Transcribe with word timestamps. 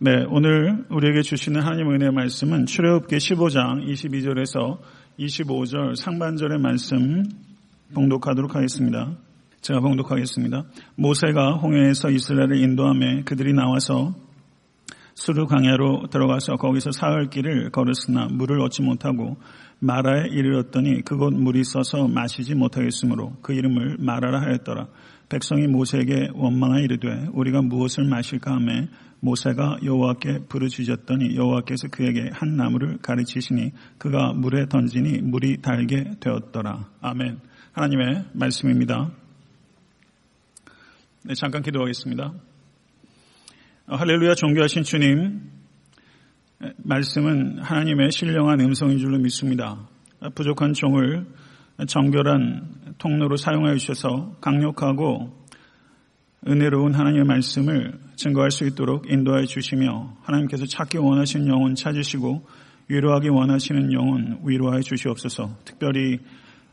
네, 0.00 0.24
오늘 0.28 0.84
우리에게 0.90 1.22
주시는 1.22 1.60
하나님의 1.60 1.96
은혜의 1.96 2.12
말씀은 2.12 2.66
출애굽기 2.66 3.16
15장 3.16 3.84
22절에서 3.84 4.78
25절 5.18 5.96
상반절의 5.96 6.60
말씀 6.60 7.24
봉독하도록 7.94 8.54
하겠습니다. 8.54 9.16
제가 9.60 9.80
봉독하겠습니다. 9.80 10.66
모세가 10.94 11.54
홍해에서 11.54 12.10
이스라엘을 12.10 12.62
인도함에 12.62 13.22
그들이 13.24 13.52
나와서 13.54 14.14
수르 15.14 15.46
광야로 15.46 16.06
들어가서 16.12 16.58
거기서 16.58 16.92
사흘 16.92 17.28
길을 17.28 17.70
걸었으나 17.70 18.28
물을 18.30 18.60
얻지 18.60 18.82
못하고 18.82 19.36
마라에 19.80 20.28
이르렀더니 20.30 21.02
그곳 21.02 21.34
물이 21.34 21.64
써서 21.64 22.06
마시지 22.06 22.54
못하겠으므로 22.54 23.32
그 23.42 23.52
이름을 23.52 23.96
마라라 23.98 24.42
하였더라. 24.42 24.86
백성이 25.28 25.66
모세에게 25.66 26.30
원망하 26.34 26.80
이르되 26.80 27.28
우리가 27.32 27.62
무엇을 27.62 28.04
마실까 28.04 28.54
하매 28.54 28.88
모세가 29.20 29.80
여호와께 29.84 30.46
부르짖었더니 30.48 31.36
여호와께서 31.36 31.88
그에게 31.88 32.30
한 32.32 32.56
나무를 32.56 32.98
가르치시니 32.98 33.72
그가 33.98 34.32
물에 34.32 34.68
던지니 34.68 35.22
물이 35.22 35.60
달게 35.60 36.12
되었더라. 36.20 36.88
아멘. 37.00 37.40
하나님의 37.72 38.24
말씀입니다. 38.32 39.10
네, 41.24 41.34
잠깐 41.34 41.62
기도하겠습니다. 41.62 42.32
할렐루야 43.86 44.34
존귀하신 44.34 44.82
주님, 44.82 45.50
말씀은 46.78 47.58
하나님의 47.58 48.12
신령한 48.12 48.60
음성인 48.60 48.98
줄로 48.98 49.18
믿습니다. 49.18 49.88
부족한 50.34 50.72
종을 50.74 51.26
정결한 51.86 52.87
통로로 52.98 53.36
사용하여 53.36 53.76
주셔서 53.76 54.36
강력하고 54.40 55.32
은혜로운 56.46 56.94
하나님의 56.94 57.24
말씀을 57.24 57.98
증거할 58.16 58.50
수 58.50 58.66
있도록 58.66 59.10
인도하여 59.10 59.44
주시며 59.44 60.16
하나님께서 60.22 60.66
찾기 60.66 60.98
원하시는 60.98 61.46
영혼 61.48 61.74
찾으시고 61.74 62.46
위로하기 62.88 63.28
원하시는 63.28 63.92
영혼 63.92 64.40
위로하여 64.44 64.80
주시옵소서. 64.80 65.56
특별히 65.64 66.18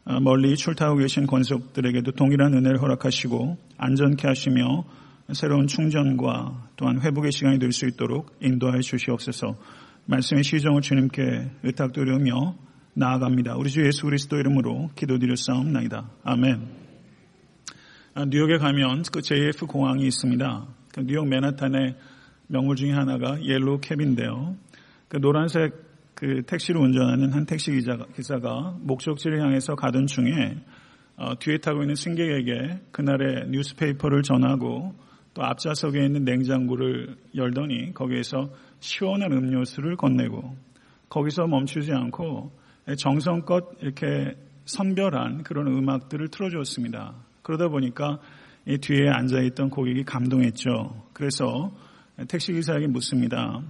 어, 0.05 0.19
멀리 0.19 0.55
출타하고 0.55 0.97
계신 0.97 1.25
권속들에게도 1.25 2.11
동일한 2.11 2.53
은혜를 2.53 2.81
허락하시고 2.81 3.57
안전케 3.77 4.27
하시며 4.27 4.85
새로운 5.33 5.65
충전과 5.65 6.69
또한 6.75 7.01
회복의 7.01 7.31
시간이 7.31 7.57
될 7.57 7.71
수 7.71 7.87
있도록 7.87 8.37
인도하여 8.39 8.81
주시옵소서. 8.81 9.55
말씀의 10.05 10.43
시종을 10.43 10.81
주님께 10.81 11.21
의탁드리며 11.63 12.55
나아갑니다. 12.97 13.57
우리 13.57 13.69
주 13.69 13.85
예수 13.85 14.05
그리스도 14.05 14.37
이름으로 14.37 14.89
기도드렸사옵나이다. 14.95 16.11
아멘. 16.23 16.65
아, 18.13 18.23
뉴욕에 18.23 18.57
가면 18.57 19.03
그 19.11 19.21
JFK 19.21 19.65
공항이 19.65 20.07
있습니다. 20.07 20.67
그 20.93 21.01
뉴욕 21.01 21.27
맨하탄의 21.27 21.97
명물 22.47 22.77
중에 22.77 22.93
하나가 22.93 23.37
Yellow 23.43 23.79
Cab인데요. 23.81 24.55
그 25.09 25.19
노란색 25.19 25.73
그 26.13 26.43
택시를 26.43 26.79
운전하는 26.79 27.33
한 27.33 27.45
택시 27.45 27.71
기사가 27.71 28.77
목적지를 28.79 29.41
향해서 29.41 29.75
가던 29.75 30.07
중에 30.07 30.55
어, 31.17 31.37
뒤에 31.37 31.57
타고 31.57 31.81
있는 31.81 31.95
승객에게 31.95 32.79
그날의 32.91 33.49
newspaper를 33.49 34.21
전하고 34.21 34.95
또 35.33 35.43
앞좌석에 35.43 36.05
있는 36.05 36.23
냉장고를 36.23 37.17
열더니 37.35 37.93
거기에서 37.93 38.53
시원한 38.79 39.33
음료수를 39.33 39.97
건네고 39.97 40.55
거기서 41.09 41.47
멈추지 41.47 41.91
않고 41.91 42.63
정성껏 42.97 43.77
이렇게 43.81 44.35
선별한 44.65 45.43
그런 45.43 45.67
음악들을 45.67 46.27
틀어주었습니다. 46.29 47.15
그러다 47.41 47.67
보니까 47.69 48.19
이 48.67 48.77
뒤에 48.77 49.09
앉아있던 49.09 49.69
고객이 49.69 50.03
감동했죠. 50.03 51.07
그래서 51.13 51.71
택시기사에게 52.27 52.87
묻습니다. 52.87 53.61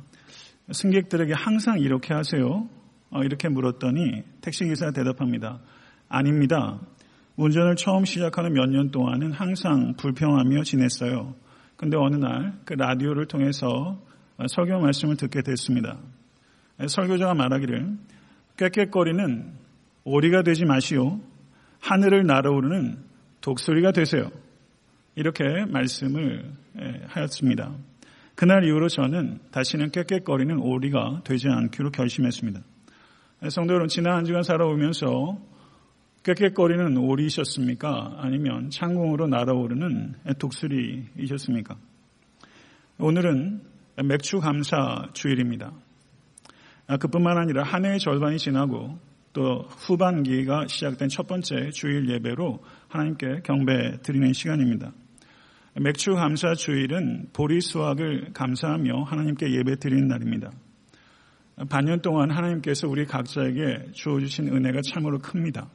승객들에게 0.71 1.33
항상 1.35 1.79
이렇게 1.79 2.13
하세요? 2.13 2.69
어, 3.11 3.21
이렇게 3.23 3.49
물었더니 3.49 4.23
택시기사가 4.41 4.91
대답합니다. 4.91 5.59
아닙니다. 6.09 6.79
운전을 7.37 7.75
처음 7.75 8.05
시작하는 8.05 8.53
몇 8.53 8.67
년 8.69 8.91
동안은 8.91 9.31
항상 9.33 9.93
불평하며 9.97 10.63
지냈어요. 10.63 11.35
근데 11.75 11.97
어느 11.97 12.15
날 12.15 12.53
그 12.65 12.73
라디오를 12.73 13.25
통해서 13.27 14.01
설교 14.47 14.79
말씀을 14.79 15.17
듣게 15.17 15.41
됐습니다. 15.41 15.97
설교자가 16.87 17.33
말하기를 17.33 17.97
꾀꾀거리는 18.57 19.53
오리가 20.05 20.43
되지 20.43 20.65
마시오. 20.65 21.19
하늘을 21.81 22.25
날아오르는 22.25 22.97
독소리가 23.41 23.91
되세요. 23.91 24.29
이렇게 25.15 25.43
말씀을 25.65 26.51
예, 26.81 27.01
하였습니다. 27.07 27.73
그날 28.35 28.63
이후로 28.65 28.89
저는 28.89 29.39
다시는 29.51 29.91
꾀꾀거리는 29.91 30.57
오리가 30.57 31.21
되지 31.23 31.47
않기로 31.49 31.91
결심했습니다. 31.91 32.61
예, 33.43 33.49
성도 33.49 33.73
여러분, 33.73 33.87
지난 33.87 34.17
한 34.17 34.25
주간 34.25 34.43
살아오면서 34.43 35.37
꾀꾀거리는 36.23 36.97
오리이셨습니까? 36.97 38.15
아니면 38.17 38.69
창공으로 38.69 39.27
날아오르는 39.27 40.15
독수리이셨습니까? 40.39 41.77
오늘은 42.97 43.61
맥주 44.05 44.39
감사 44.39 45.09
주일입니다. 45.13 45.71
아, 46.87 46.97
그뿐만 46.97 47.37
아니라 47.37 47.63
한 47.63 47.85
해의 47.85 47.99
절반이 47.99 48.37
지나고 48.37 48.99
또 49.33 49.65
후반기가 49.67 50.67
시작된 50.67 51.09
첫 51.09 51.27
번째 51.27 51.69
주일 51.71 52.09
예배로 52.09 52.59
하나님께 52.87 53.41
경배 53.43 54.01
드리는 54.01 54.31
시간입니다. 54.33 54.93
맥주 55.81 56.13
감사 56.13 56.53
주일은 56.53 57.27
보리 57.33 57.59
수확을 57.59 58.31
감사하며 58.33 59.03
하나님께 59.03 59.51
예배 59.51 59.77
드리는 59.79 60.07
날입니다. 60.07 60.51
반년 61.69 62.01
동안 62.01 62.31
하나님께서 62.31 62.87
우리 62.87 63.05
각자에게 63.05 63.91
주어주신 63.91 64.47
은혜가 64.55 64.79
참으로 64.89 65.19
큽니다. 65.19 65.69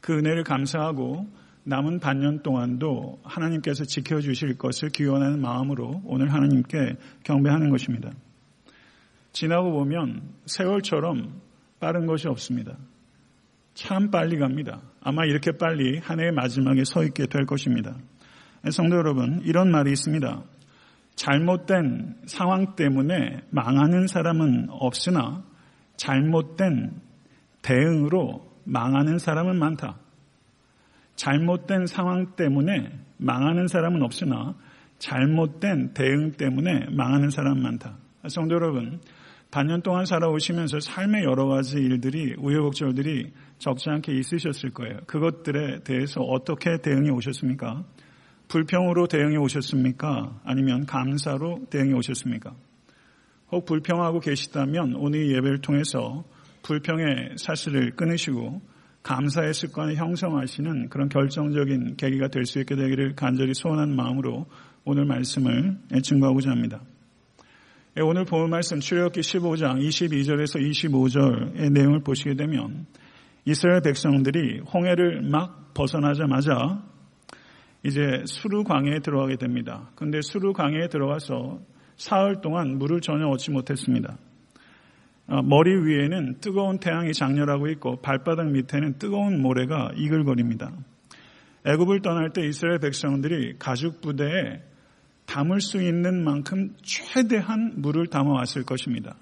그 0.00 0.14
은혜를 0.14 0.42
감사하고 0.44 1.28
남은 1.64 2.00
반년 2.00 2.42
동안도 2.42 3.20
하나님께서 3.22 3.84
지켜주실 3.84 4.58
것을 4.58 4.88
기원하는 4.88 5.40
마음으로 5.40 6.02
오늘 6.04 6.32
하나님께 6.32 6.96
경배하는 7.24 7.70
것입니다. 7.70 8.10
지나고 9.32 9.72
보면 9.72 10.22
세월처럼 10.46 11.40
빠른 11.80 12.06
것이 12.06 12.28
없습니다. 12.28 12.76
참 13.74 14.10
빨리 14.10 14.38
갑니다. 14.38 14.80
아마 15.00 15.24
이렇게 15.24 15.52
빨리 15.52 15.98
한 15.98 16.20
해의 16.20 16.32
마지막에 16.32 16.84
서 16.84 17.04
있게 17.04 17.26
될 17.26 17.46
것입니다. 17.46 17.96
성도 18.70 18.96
여러분, 18.96 19.40
이런 19.44 19.70
말이 19.70 19.92
있습니다. 19.92 20.42
잘못된 21.14 22.16
상황 22.26 22.74
때문에 22.74 23.42
망하는 23.50 24.06
사람은 24.06 24.68
없으나 24.70 25.44
잘못된 25.96 27.00
대응으로 27.62 28.48
망하는 28.64 29.18
사람은 29.18 29.58
많다. 29.58 29.98
잘못된 31.16 31.86
상황 31.86 32.36
때문에 32.36 32.90
망하는 33.16 33.66
사람은 33.66 34.02
없으나 34.02 34.54
잘못된 34.98 35.94
대응 35.94 36.32
때문에 36.32 36.86
망하는 36.90 37.30
사람은 37.30 37.62
많다. 37.62 37.96
성도 38.28 38.54
여러분, 38.54 39.00
반년 39.50 39.80
동안 39.80 40.04
살아오시면서 40.04 40.80
삶의 40.80 41.24
여러 41.24 41.46
가지 41.46 41.78
일들이 41.78 42.34
우여곡절들이 42.38 43.32
적지 43.58 43.88
않게 43.88 44.12
있으셨을 44.18 44.70
거예요. 44.70 44.98
그것들에 45.06 45.80
대해서 45.84 46.20
어떻게 46.20 46.78
대응해 46.82 47.10
오셨습니까? 47.10 47.84
불평으로 48.48 49.06
대응해 49.06 49.36
오셨습니까? 49.36 50.40
아니면 50.44 50.84
감사로 50.84 51.66
대응해 51.70 51.94
오셨습니까? 51.94 52.54
혹 53.50 53.64
불평하고 53.64 54.20
계시다면 54.20 54.94
오늘 54.96 55.30
예배를 55.30 55.62
통해서 55.62 56.24
불평의 56.62 57.36
사슬을 57.38 57.92
끊으시고 57.96 58.60
감사의 59.02 59.54
습관을 59.54 59.96
형성하시는 59.96 60.90
그런 60.90 61.08
결정적인 61.08 61.96
계기가 61.96 62.28
될 62.28 62.44
수 62.44 62.60
있게 62.60 62.76
되기를 62.76 63.14
간절히 63.14 63.54
소원한 63.54 63.96
마음으로 63.96 64.46
오늘 64.84 65.06
말씀을 65.06 65.78
증거하고자 66.02 66.50
합니다. 66.50 66.82
예, 67.98 68.00
오늘 68.00 68.24
본 68.24 68.48
말씀 68.48 68.78
출애굽기 68.78 69.22
15장 69.22 69.80
22절에서 69.80 70.60
25절의 70.60 71.72
내용을 71.72 71.98
보시게 72.04 72.36
되면 72.36 72.86
이스라엘 73.44 73.80
백성들이 73.80 74.60
홍해를 74.72 75.22
막 75.22 75.74
벗어나자마자 75.74 76.80
이제 77.82 78.22
수루 78.24 78.62
광해에 78.62 79.00
들어가게 79.00 79.34
됩니다. 79.34 79.90
근데 79.96 80.20
수루 80.20 80.52
광해에 80.52 80.86
들어가서 80.86 81.58
사흘 81.96 82.40
동안 82.40 82.78
물을 82.78 83.00
전혀 83.00 83.26
얻지 83.26 83.50
못했습니다. 83.50 84.16
어, 85.26 85.42
머리 85.42 85.74
위에는 85.74 86.38
뜨거운 86.40 86.78
태양이 86.78 87.12
장렬하고 87.12 87.66
있고 87.70 87.96
발바닥 87.96 88.52
밑에는 88.52 88.98
뜨거운 89.00 89.42
모래가 89.42 89.90
이글거립니다. 89.96 90.70
애굽을 91.66 92.02
떠날 92.02 92.30
때 92.30 92.46
이스라엘 92.46 92.78
백성들이 92.78 93.56
가죽 93.58 94.00
부대에 94.00 94.62
담을 95.28 95.60
수 95.60 95.80
있는 95.82 96.24
만큼 96.24 96.74
최대한 96.82 97.74
물을 97.76 98.06
담아왔을 98.06 98.64
것입니다. 98.64 99.14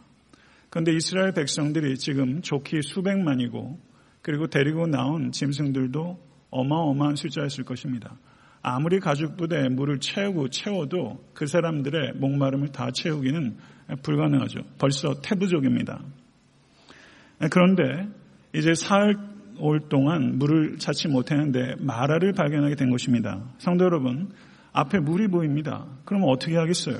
그런데 0.71 0.95
이스라엘 0.95 1.33
백성들이 1.33 1.99
지금 1.99 2.43
좋기 2.43 2.83
수백만이고 2.83 3.79
그리고 4.23 4.47
데리고 4.47 4.87
나온 4.87 5.33
짐승들도 5.33 6.19
어마어마한 6.51 7.17
숫자였을 7.17 7.65
것입니다. 7.65 8.17
아무리 8.63 9.01
가죽 9.01 9.37
부대에 9.37 9.69
물을 9.69 9.99
채우고 9.99 10.49
채워도 10.51 11.25
그 11.35 11.47
사람들의 11.47 12.15
목마름을 12.15 12.69
다 12.69 12.91
채우기는 12.93 13.57
불가능하죠. 14.03 14.61
벌써 14.79 15.21
태부족입니다. 15.21 16.01
그런데 17.51 18.09
이제 18.55 18.75
사흘 18.75 19.17
올 19.59 19.89
동안 19.89 20.39
물을 20.39 20.79
찾지 20.79 21.09
못했는데 21.09 21.77
마라를 21.81 22.33
발견하게 22.33 22.77
된 22.77 22.91
것입니다. 22.91 23.43
성도 23.59 23.85
여러분, 23.85 24.31
앞에 24.77 25.01
물이 25.01 25.29
보입니다. 25.29 25.87
그럼 26.05 26.25
어떻게 26.27 26.55
하겠어요? 26.55 26.99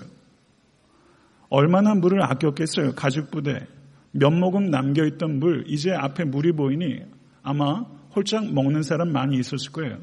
얼마나 1.51 1.95
물을 1.95 2.23
아꼈겠어요? 2.23 2.93
가죽 2.95 3.31
부대. 3.31 3.67
몇 4.13 4.31
모금 4.31 4.71
남겨있던 4.71 5.39
물, 5.39 5.65
이제 5.69 5.93
앞에 5.93 6.25
물이 6.25 6.53
보이니 6.53 7.03
아마 7.43 7.85
홀짝 8.15 8.51
먹는 8.51 8.83
사람 8.83 9.13
많이 9.13 9.39
있었을 9.39 9.73
거예요. 9.73 9.99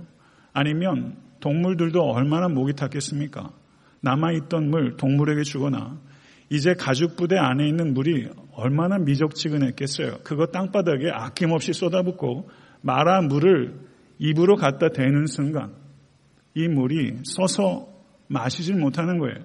아니면 0.54 1.18
동물들도 1.40 2.00
얼마나 2.00 2.48
목이 2.48 2.74
탔겠습니까? 2.74 3.52
남아있던 4.02 4.70
물 4.70 4.96
동물에게 4.96 5.42
주거나 5.42 6.00
이제 6.52 6.75
가죽 6.75 7.16
부대 7.16 7.38
안에 7.38 7.68
있는 7.68 7.96
물이 7.96 8.30
얼마나 8.52 9.00
미적지근했겠어요. 9.00 10.20
그거 10.24 10.46
땅바닥에 10.46 11.10
아낌없이 11.12 11.74
쏟아붓고 11.74 12.50
마라 12.81 13.22
물을 13.22 13.80
입으로 14.20 14.58
갖다 14.58 14.90
대는 14.90 15.25
순간 15.25 15.82
이 16.55 16.67
물이 16.67 17.19
써서 17.23 17.88
마시질 18.27 18.75
못하는 18.75 19.17
거예요. 19.19 19.38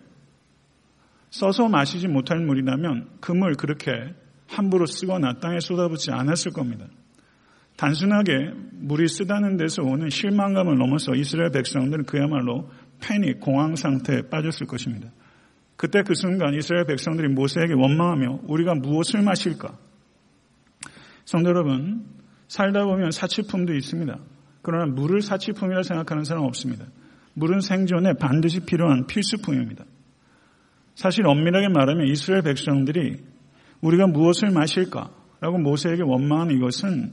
써서 1.31 1.69
마시지 1.69 2.08
못할 2.08 2.40
물이라면 2.40 3.19
그 3.20 3.32
물 3.32 3.55
그렇게 3.55 3.93
함부로 4.49 4.87
쓰거나 4.87 5.40
땅에 5.40 5.60
쏟아붓지 5.60 6.10
않았을 6.10 6.52
겁니다. 6.52 6.87
단순하게 7.76 8.52
물이 8.72 9.06
쓰다는 9.08 9.56
데서 9.56 9.82
오는 9.82 10.08
실망감을 10.08 10.76
넘어서 10.78 11.14
이스라엘 11.14 11.50
백성들은 11.52 12.05
그야말로 12.06 12.69
패닉, 13.00 13.40
공황 13.40 13.76
상태에 13.76 14.22
빠졌을 14.22 14.66
것입니다. 14.66 15.10
그때 15.76 16.02
그 16.02 16.14
순간 16.14 16.55
이스라엘 16.55 16.87
백성들이 16.87 17.28
모세에게 17.28 17.75
원망하며 17.75 18.40
우리가 18.49 18.75
무엇을 18.75 19.22
마실까? 19.22 19.78
성도 21.25 21.50
여러분, 21.50 22.06
살다 22.49 22.84
보면 22.84 23.12
사치품도 23.12 23.75
있습니다. 23.75 24.19
그러나 24.69 24.85
물을 24.85 25.23
사치품이라 25.23 25.82
생각하는 25.82 26.25
사람 26.25 26.43
은 26.43 26.49
없습니다. 26.49 26.85
물은 27.32 27.61
생존에 27.61 28.12
반드시 28.20 28.61
필요한 28.61 29.06
필수품입니다. 29.06 29.87
사실 30.94 31.26
엄밀하게 31.26 31.69
말하면 31.69 32.06
이스라엘 32.09 32.43
백성들이 32.43 33.17
우리가 33.81 34.09
무엇을 34.09 34.50
마실까? 34.50 35.11
라고 35.41 35.56
모세에게 35.56 36.03
원망한 36.03 36.50
이것은 36.50 37.12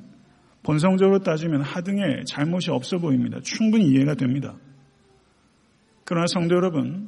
본성적으로 0.64 1.20
따지면 1.20 1.62
하등에 1.62 2.26
잘못이 2.28 2.72
없어 2.72 2.98
보입니다. 2.98 3.40
충분히 3.42 3.88
이해가 3.88 4.16
됩니다. 4.16 4.56
그러나 6.04 6.26
성도 6.28 6.56
여러분, 6.56 7.08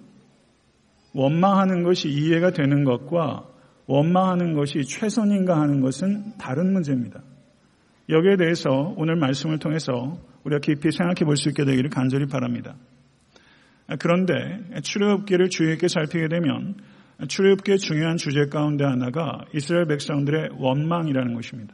원망하는 1.14 1.84
것이 1.84 2.08
이해가 2.08 2.52
되는 2.52 2.86
것과 2.86 3.50
원망하는 3.88 4.54
것이 4.54 4.86
최선인가 4.86 5.60
하는 5.60 5.82
것은 5.82 6.38
다른 6.38 6.72
문제입니다. 6.72 7.22
여기에 8.10 8.38
대해서 8.38 8.94
오늘 8.96 9.18
말씀을 9.18 9.60
통해서 9.60 10.18
우리가 10.48 10.60
깊이 10.60 10.92
생각해 10.92 11.26
볼 11.26 11.36
수 11.36 11.50
있게 11.50 11.66
되기를 11.66 11.90
간절히 11.90 12.26
바랍니다. 12.26 12.76
그런데 14.00 14.82
출애굽기를 14.82 15.50
주의 15.50 15.72
깊게 15.72 15.88
살피게 15.88 16.28
되면 16.30 16.76
출애굽기의 17.28 17.80
중요한 17.80 18.18
주제 18.18 18.46
가운데 18.46 18.84
하나가 18.84 19.46
이스라엘 19.54 19.86
백성들의 19.88 20.50
원망이라는 20.58 21.34
것입니다. 21.34 21.74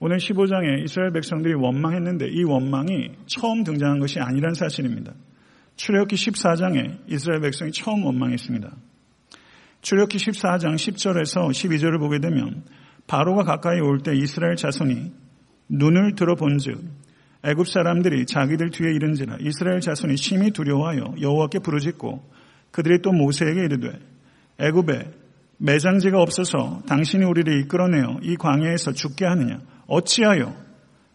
오늘 0.00 0.16
15장에 0.16 0.82
이스라엘 0.84 1.12
백성들이 1.12 1.54
원망했는데 1.54 2.28
이 2.28 2.42
원망이 2.42 3.12
처음 3.26 3.62
등장한 3.62 4.00
것이 4.00 4.18
아니란 4.20 4.54
사실입니다. 4.54 5.12
출애굽기 5.76 6.16
14장에 6.16 6.98
이스라엘 7.08 7.40
백성이 7.40 7.70
처음 7.72 8.04
원망했습니다. 8.04 8.70
출애굽기 9.82 10.18
14장 10.18 10.74
10절에서 10.74 11.50
12절을 11.50 11.98
보게 12.00 12.18
되면 12.18 12.64
바로가 13.06 13.44
가까이 13.44 13.80
올 13.80 13.98
때 13.98 14.14
이스라엘 14.14 14.56
자손이 14.56 15.12
눈을 15.68 16.14
들어본즉 16.14 17.01
애굽 17.44 17.66
사람들이 17.66 18.26
자기들 18.26 18.70
뒤에 18.70 18.92
이른지라 18.94 19.38
이스라엘 19.40 19.80
자손이 19.80 20.16
심히 20.16 20.50
두려워하여 20.50 21.14
여호와께 21.20 21.58
부르짖고 21.58 22.22
그들이 22.70 23.02
또 23.02 23.12
모세에게 23.12 23.60
이르되 23.64 23.98
애굽에 24.58 25.10
매장지가 25.58 26.20
없어서 26.20 26.82
당신이 26.86 27.24
우리를 27.24 27.60
이끌어내어 27.60 28.20
이 28.22 28.36
광야에서 28.36 28.92
죽게 28.92 29.24
하느냐 29.24 29.60
어찌하여 29.86 30.62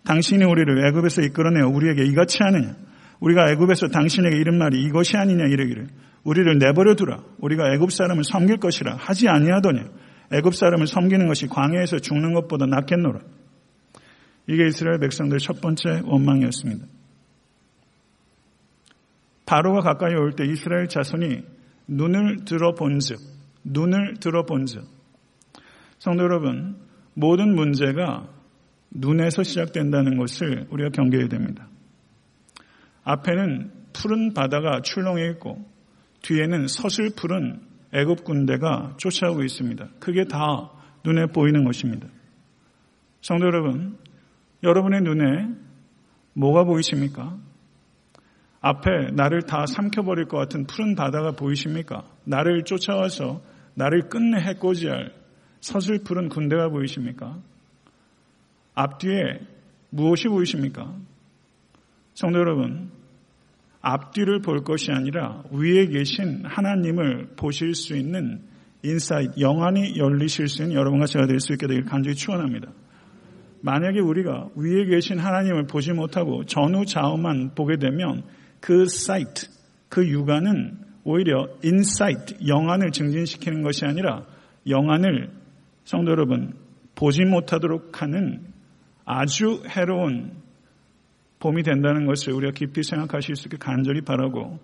당신이 0.08 0.46
우리를 0.46 0.88
애굽에서 0.88 1.22
이끌어내어 1.22 1.68
우리에게 1.68 2.06
이같이 2.06 2.38
하느냐? 2.40 2.76
우리가 3.20 3.52
애굽에서 3.52 3.90
당신에게 3.90 4.38
이른 4.38 4.58
말이 4.58 4.82
이것이 4.84 5.18
아니냐 5.18 5.46
이르기를 5.48 5.88
우리를 6.24 6.58
내버려 6.60 6.96
두라. 6.96 7.24
우리가 7.40 7.74
애굽 7.74 7.92
사람을 7.92 8.24
섬길 8.24 8.58
것이라 8.58 8.96
하지 8.96 9.28
아니하더냐. 9.28 9.84
애굽 10.32 10.56
사람을 10.56 10.88
섬기는 10.88 11.28
것이 11.28 11.48
광야에서 11.48 12.00
죽는 12.00 12.34
것보다 12.34 12.66
낫겠노라. 12.68 13.20
이게 14.48 14.68
이스라엘 14.68 15.00
백성들의 15.00 15.40
첫 15.40 15.60
번째 15.62 16.02
원망이었습니다. 16.06 16.86
바로가 19.46 19.82
가까이 19.82 20.14
올 20.14 20.32
때 20.34 20.46
이스라엘 20.46 20.88
자손이 20.88 21.44
눈을 21.88 22.46
들어본즉 22.46 23.18
눈을 23.64 24.16
들어본즉 24.20 24.84
성도 26.00 26.24
여러분 26.24 26.78
모든 27.14 27.56
문제가 27.56 28.28
눈에서 28.92 29.44
시작된다는 29.44 30.18
것을 30.18 30.68
우리가 30.70 30.90
경계해야 30.90 31.28
됩니다. 31.28 31.68
앞에는 33.04 33.72
푸른 33.94 34.34
바다가 34.34 34.82
출렁해 34.82 35.30
있고 35.32 35.66
뒤에는 36.22 36.68
서슬푸른 36.68 37.62
애굽 37.94 38.24
군대가 38.26 38.96
쫓아오고 38.98 39.44
있습니다. 39.44 39.88
그게 40.00 40.26
다 40.26 40.72
눈에 41.06 41.28
보이는 41.28 41.64
것입니다. 41.64 42.08
성도 43.22 43.46
여러분, 43.46 43.98
여러분의 44.64 45.02
눈에 45.02 45.50
뭐가 46.34 46.64
보이십니까? 46.64 47.38
앞에 48.62 49.12
나를 49.14 49.44
다 49.44 49.66
삼켜버릴 49.66 50.26
것 50.26 50.38
같은 50.38 50.66
푸른 50.66 50.96
바다가 50.96 51.32
보이십니까? 51.32 52.04
나를 52.24 52.64
쫓아와서 52.64 53.42
나를 53.76 54.10
끝내 54.10 54.40
해코지할 54.42 55.14
서슬푸른 55.62 56.30
군대가 56.30 56.70
보이십니까? 56.70 57.38
앞뒤에 58.74 59.40
무엇이 59.90 60.28
보이십니까? 60.28 60.94
성도 62.14 62.40
여러분, 62.40 62.92
앞뒤를 63.82 64.42
볼 64.42 64.64
것이 64.64 64.92
아니라 64.92 65.44
위에 65.52 65.88
계신 65.88 66.44
하나님을 66.46 67.30
보실 67.36 67.74
수 67.76 67.96
있는 67.96 68.42
insight, 68.84 69.40
영안이 69.40 69.98
열리실 69.98 70.48
수 70.48 70.64
있는 70.64 70.76
여러분과 70.76 71.06
제가 71.06 71.26
될 71.28 71.40
수 71.40 71.54
있게 71.54 71.68
되길 71.68 71.86
간절히 71.86 72.16
축원합니다. 72.16 72.70
만약에 73.62 74.00
우리가 74.00 74.50
위에 74.56 74.86
계신 74.86 75.20
하나님을 75.20 75.68
보지 75.68 75.94
못하고 75.94 76.46
전후 76.46 76.86
좌우만 76.86 77.56
보게 77.56 77.78
되면 77.78 78.24
그 78.60 78.86
sight, 78.86 79.48
그 79.90 80.08
육안은 80.08 80.78
오히려 81.04 81.48
insight, 81.64 82.36
영안을 82.48 82.92
증진시키는 82.92 83.62
것이 83.62 83.86
아니라 83.86 84.26
영안을 84.68 85.30
성도 85.86 86.12
여러분 86.12 86.54
보지 86.96 87.24
못하도록 87.24 88.02
하는 88.02 88.42
아주 89.06 89.64
해로운 89.70 90.34
봄이 91.40 91.64
된다는 91.64 92.06
것을 92.06 92.34
우리가 92.34 92.52
깊이 92.52 92.84
생각하실 92.84 93.36
수 93.36 93.48
있게 93.48 93.58
간절히 93.58 94.02
바라고 94.02 94.60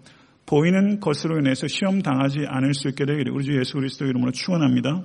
보이는 0.46 1.00
것으로 1.00 1.40
인해서 1.40 1.68
시험 1.68 2.02
당하지 2.02 2.40
않을 2.48 2.74
수 2.74 2.90
있게 2.90 3.06
되기를 3.06 3.32
우리 3.32 3.46
주 3.46 3.58
예수 3.58 3.76
그리스도 3.76 4.06
이름으로 4.06 4.32
축원합니다. 4.32 5.04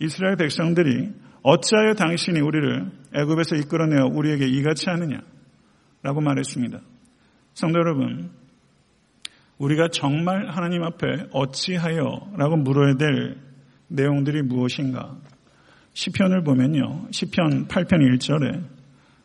이스라엘 0.00 0.36
백성들이 0.36 1.12
어찌하여 1.42 1.94
당신이 1.94 2.40
우리를 2.40 2.90
애굽에서 3.14 3.56
이끌어내어 3.56 4.06
우리에게 4.06 4.46
이같이 4.46 4.90
하느냐? 4.90 5.20
라고 6.02 6.20
말했습니다. 6.20 6.80
성도 7.54 7.78
여러분, 7.78 8.30
우리가 9.58 9.88
정말 9.90 10.48
하나님 10.48 10.82
앞에 10.84 11.28
어찌하여 11.32 12.32
라고 12.36 12.56
물어야 12.56 12.94
될 12.94 13.36
내용들이 13.88 14.42
무엇인가? 14.42 15.16
시편을 15.94 16.44
보면요. 16.44 17.08
시편 17.10 17.66
8편 17.66 18.18
1절에 18.18 18.64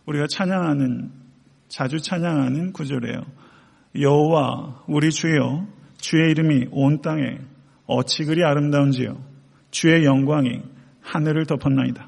우리가 0.07 0.25
찬양하는 0.27 1.11
자주 1.67 1.99
찬양하는 1.99 2.73
구절이에요. 2.73 3.21
여호와 3.99 4.83
우리 4.87 5.11
주여 5.11 5.67
주의 5.97 6.31
이름이 6.31 6.69
온 6.71 7.01
땅에 7.01 7.37
어찌 7.85 8.25
그리 8.25 8.43
아름다운지요. 8.43 9.32
주의 9.73 10.05
영광이 10.05 10.61
하늘을 11.01 11.47
덮었나이다. 11.47 12.07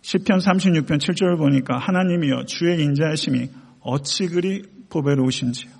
시편 0.00 0.38
36편 0.38 0.98
7절을 0.98 1.36
보니까 1.36 1.76
하나님이여 1.76 2.44
주의 2.44 2.80
인자하심이 2.80 3.50
어찌 3.80 4.28
그리 4.28 4.62
보배로우신지요. 4.88 5.72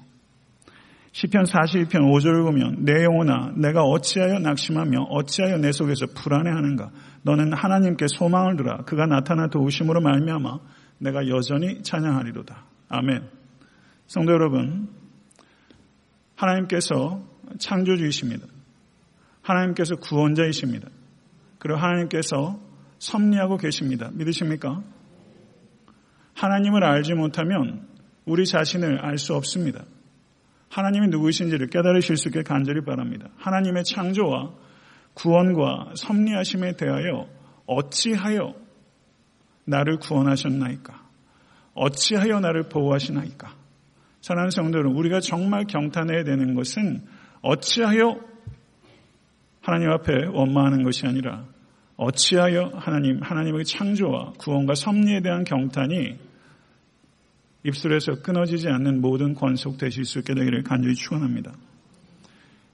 시편 1.12 1.44
41편 1.44 1.92
5절을 1.92 2.44
보면 2.44 2.84
내 2.84 3.04
영혼아 3.04 3.52
내가 3.56 3.82
어찌하여 3.82 4.40
낙심하며 4.40 5.06
어찌하여 5.10 5.58
내 5.58 5.70
속에서 5.70 6.06
불안해하는가 6.14 6.90
너는 7.22 7.52
하나님께 7.52 8.06
소망을 8.08 8.56
두라 8.56 8.78
그가 8.78 9.06
나타나 9.06 9.46
도우심으로 9.48 10.00
말미암아 10.00 10.58
내가 10.98 11.28
여전히 11.28 11.82
찬양하리로다. 11.82 12.64
아멘. 12.88 13.22
성도 14.06 14.32
여러분, 14.32 14.88
하나님께서 16.34 17.22
창조주이십니다. 17.58 18.46
하나님께서 19.50 19.96
구원자이십니다. 19.96 20.88
그리고 21.58 21.78
하나님께서 21.78 22.60
섭리하고 22.98 23.56
계십니다. 23.56 24.10
믿으십니까? 24.12 24.82
하나님을 26.34 26.84
알지 26.84 27.14
못하면 27.14 27.86
우리 28.24 28.46
자신을 28.46 29.00
알 29.04 29.18
수 29.18 29.34
없습니다. 29.34 29.84
하나님이 30.70 31.08
누구이신지를 31.08 31.66
깨달으실 31.66 32.16
수 32.16 32.28
있게 32.28 32.42
간절히 32.42 32.84
바랍니다. 32.84 33.28
하나님의 33.38 33.84
창조와 33.84 34.52
구원과 35.14 35.92
섭리하심에 35.96 36.76
대하여 36.76 37.28
어찌하여 37.66 38.54
나를 39.64 39.98
구원하셨나이까? 39.98 41.08
어찌하여 41.74 42.40
나를 42.40 42.68
보호하시나이까? 42.68 43.54
사랑하는 44.20 44.50
성도 44.50 44.78
여러분, 44.78 44.98
우리가 44.98 45.20
정말 45.20 45.64
경탄해야 45.66 46.24
되는 46.24 46.54
것은 46.54 47.02
어찌하여 47.42 48.20
하나님 49.60 49.90
앞에 49.90 50.26
원망하는 50.26 50.82
것이 50.82 51.06
아니라 51.06 51.44
어찌하여 51.96 52.72
하나님, 52.74 53.20
하나님의 53.20 53.64
창조와 53.64 54.32
구원과 54.38 54.74
섭리에 54.74 55.20
대한 55.20 55.44
경탄이 55.44 56.16
입술에서 57.64 58.22
끊어지지 58.22 58.68
않는 58.68 59.02
모든 59.02 59.34
권속 59.34 59.76
되실 59.76 60.06
수 60.06 60.20
있게 60.20 60.34
되기를 60.34 60.62
간절히 60.62 60.94
축원합니다. 60.94 61.52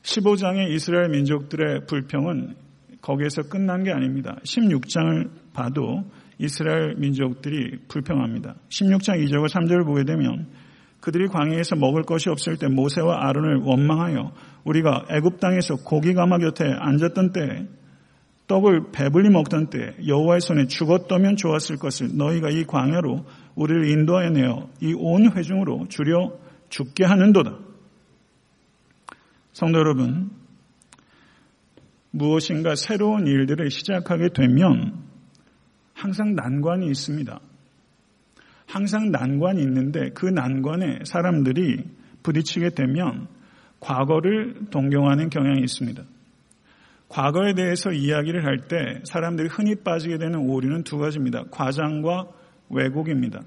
15장의 0.03 0.71
이스라엘 0.71 1.09
민족들의 1.09 1.87
불평은 1.87 2.55
거기에서 3.03 3.43
끝난 3.43 3.83
게 3.83 3.91
아닙니다. 3.91 4.37
16장을 4.45 5.29
봐도 5.53 6.05
이스라엘 6.39 6.95
민족들이 6.97 7.79
불평합니다. 7.89 8.55
16장 8.69 9.25
2절과 9.25 9.49
3절을 9.49 9.85
보게 9.85 10.05
되면 10.05 10.47
그들이 11.07 11.29
광야에서 11.29 11.77
먹을 11.77 12.03
것이 12.03 12.29
없을 12.31 12.57
때 12.57 12.67
모세와 12.67 13.29
아론을 13.29 13.59
원망하여 13.59 14.33
우리가 14.65 15.07
애굽 15.09 15.39
땅에서 15.39 15.77
고기 15.77 16.15
가마 16.15 16.39
곁에 16.39 16.65
앉았던 16.65 17.31
때 17.31 17.69
떡을 18.49 18.91
배불리 18.91 19.31
먹던 19.31 19.71
때 19.71 19.95
여호와의 20.05 20.41
손에 20.41 20.67
죽었다면 20.67 21.37
좋았을 21.37 21.77
것을 21.77 22.17
너희가 22.17 22.51
이 22.51 22.65
광야로 22.65 23.25
우리를 23.55 23.89
인도하여 23.89 24.31
내어 24.31 24.69
이 24.81 24.95
온 24.95 25.31
회중으로 25.31 25.87
줄여 25.89 26.41
죽게 26.71 27.05
하는도다. 27.05 27.57
성도 29.53 29.79
여러분, 29.79 30.31
무엇인가 32.11 32.75
새로운 32.75 33.29
일들을 33.29 33.71
시작하게 33.71 34.31
되면 34.35 35.05
항상 35.95 36.35
난관이 36.35 36.89
있습니다. 36.89 37.39
항상 38.67 39.11
난관이 39.11 39.63
있는데 39.63 40.11
그 40.11 40.27
난관에 40.27 41.01
사람들이 41.05 41.85
부딪히게 42.23 42.71
되면 42.71 43.29
과거를 43.81 44.67
동경하는 44.71 45.31
경향이 45.31 45.61
있습니다. 45.63 46.03
과거에 47.09 47.55
대해서 47.55 47.93
이야기를 47.93 48.45
할 48.45 48.67
때 48.69 49.01
사람들이 49.05 49.49
흔히 49.49 49.77
빠지게 49.77 50.19
되는 50.19 50.41
오류는 50.41 50.83
두 50.83 50.99
가지입니다. 50.99 51.45
과장과 51.53 52.27
왜곡입니다. 52.69 53.43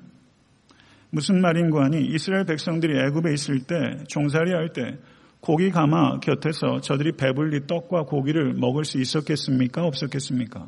무슨 1.10 1.42
말인고 1.42 1.82
하니 1.82 2.06
이스라엘 2.06 2.46
백성들이 2.46 2.98
애굽에 2.98 3.34
있을 3.34 3.60
때 3.62 3.76
종살이 4.08 4.52
할 4.54 4.72
때 4.72 4.98
고기 5.42 5.72
가마 5.72 6.20
곁에서 6.20 6.80
저들이 6.82 7.14
배불리 7.14 7.66
떡과 7.66 8.04
고기를 8.04 8.54
먹을 8.54 8.86
수 8.86 9.00
있었겠습니까? 9.00 9.86
없었겠습니까? 9.86 10.68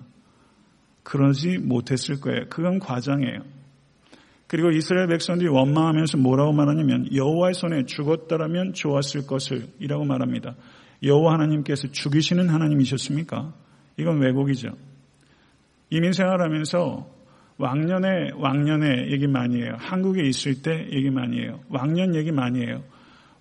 그러지 1.03 1.57
못했을 1.59 2.19
거예요. 2.19 2.45
그건 2.49 2.79
과장이에요. 2.79 3.39
그리고 4.51 4.69
이스라엘 4.69 5.07
백성들이 5.07 5.47
원망하면서 5.47 6.17
뭐라고 6.17 6.51
말하냐면 6.51 7.07
여호와의 7.15 7.53
손에 7.53 7.85
죽었더라면 7.85 8.73
좋았을 8.73 9.25
것을 9.25 9.67
이라고 9.79 10.03
말합니다. 10.03 10.55
여호와 11.01 11.35
하나님께서 11.35 11.87
죽이시는 11.87 12.49
하나님이셨습니까? 12.49 13.53
이건 13.95 14.19
왜곡이죠. 14.19 14.71
이민 15.89 16.11
생활하면서 16.11 17.07
왕년에 17.59 18.31
왕년에 18.35 19.11
얘기 19.13 19.25
많이 19.25 19.61
해요. 19.61 19.77
한국에 19.77 20.27
있을 20.27 20.61
때 20.61 20.85
얘기 20.91 21.09
많이 21.09 21.39
해요. 21.39 21.61
왕년 21.69 22.13
얘기 22.13 22.33
많이 22.33 22.59
해요. 22.59 22.83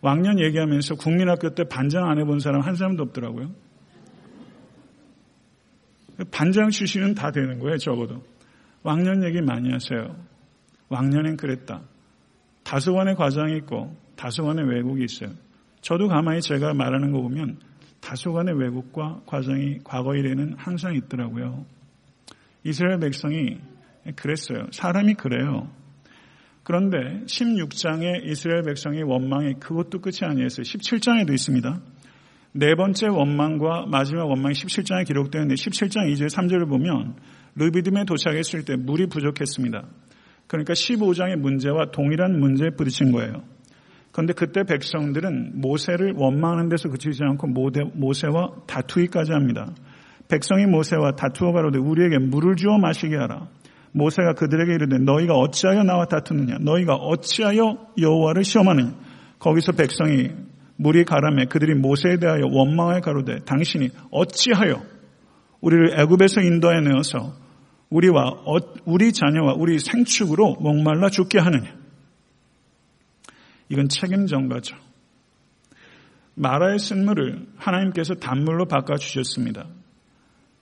왕년 0.03 0.39
얘기하면서 0.39 0.95
국민학교 0.95 1.57
때 1.57 1.65
반장 1.65 2.09
안 2.09 2.21
해본 2.21 2.39
사람 2.39 2.61
한 2.61 2.77
사람도 2.77 3.03
없더라고요. 3.03 3.51
반장 6.31 6.71
출신은 6.71 7.17
다 7.17 7.33
되는 7.33 7.59
거예요, 7.59 7.79
적어도. 7.79 8.23
왕년 8.85 9.25
얘기 9.25 9.43
많이 9.43 9.73
하세요. 9.73 10.30
왕년엔 10.91 11.37
그랬다. 11.37 11.83
다소간의 12.65 13.15
과정이 13.17 13.57
있고 13.59 13.97
다소간의 14.17 14.69
왜곡이 14.69 15.05
있어요. 15.05 15.31
저도 15.81 16.09
가만히 16.09 16.43
제가 16.43 16.75
말하는 16.75 17.11
거 17.11 17.23
보면 17.23 17.59
다소간의 18.01 18.59
왜곡과 18.59 19.23
과정이 19.27 19.79
과거 19.83 20.15
일에는 20.15 20.55
항상 20.59 20.95
있더라고요. 20.95 21.65
이스라엘 22.65 23.01
백성이 23.01 23.59
그랬어요. 24.17 24.67
사람이 24.73 25.15
그래요. 25.15 25.71
그런데 26.63 26.99
16장의 27.25 28.27
이스라엘 28.27 28.63
백성의 28.63 29.03
원망이 29.03 29.55
그것도 29.55 30.01
끝이 30.01 30.19
아니었어요. 30.23 30.63
17장에도 30.63 31.33
있습니다. 31.33 31.81
네 32.53 32.75
번째 32.75 33.07
원망과 33.09 33.87
마지막 33.87 34.27
원망이 34.27 34.55
17장에 34.55 35.07
기록되는데 35.07 35.55
17장 35.55 36.13
2절 36.13 36.29
3절을 36.29 36.69
보면 36.69 37.17
르비딤에 37.55 38.05
도착했을 38.05 38.65
때 38.65 38.77
물이 38.77 39.07
부족했습니다. 39.07 39.85
그러니까 40.51 40.73
15장의 40.73 41.37
문제와 41.37 41.93
동일한 41.93 42.41
문제에 42.41 42.71
부딪힌 42.71 43.13
거예요. 43.13 43.45
그런데 44.11 44.33
그때 44.33 44.65
백성들은 44.65 45.61
모세를 45.61 46.15
원망하는 46.17 46.69
데서 46.69 46.89
그치지 46.89 47.23
않고 47.23 47.47
모세와 47.95 48.65
다투기까지 48.67 49.31
합니다. 49.31 49.73
백성이 50.27 50.67
모세와 50.67 51.13
다투어 51.13 51.53
가로되 51.53 51.79
우리에게 51.79 52.19
물을 52.19 52.57
주어 52.57 52.79
마시게 52.79 53.15
하라. 53.15 53.47
모세가 53.93 54.33
그들에게 54.33 54.75
이르되 54.75 54.99
너희가 54.99 55.35
어찌하여 55.35 55.85
나와 55.85 56.07
다투느냐? 56.07 56.59
너희가 56.63 56.95
어찌하여 56.95 57.87
여호와를 57.97 58.43
시험하느냐? 58.43 58.95
거기서 59.39 59.73
백성이 59.73 60.31
물이 60.75 61.05
가라매 61.05 61.45
그들이 61.45 61.75
모세에 61.77 62.17
대하여 62.17 62.43
원망하여 62.51 63.03
가로되 63.03 63.45
당신이 63.45 63.91
어찌하여 64.11 64.83
우리를 65.61 66.01
애굽에서 66.01 66.41
인도하여 66.41 66.81
내어서 66.81 67.35
우리와 67.91 68.23
어, 68.45 68.57
우리 68.85 69.13
자녀와 69.13 69.55
우리 69.55 69.79
생축으로 69.79 70.57
목말라 70.61 71.11
죽게 71.11 71.39
하느냐. 71.39 71.77
이건 73.69 73.89
책임 73.89 74.27
전가죠. 74.27 74.77
마라의 76.35 76.79
쓴물을 76.79 77.47
하나님께서 77.57 78.15
단물로 78.15 78.67
바꿔 78.67 78.97
주셨습니다. 78.97 79.67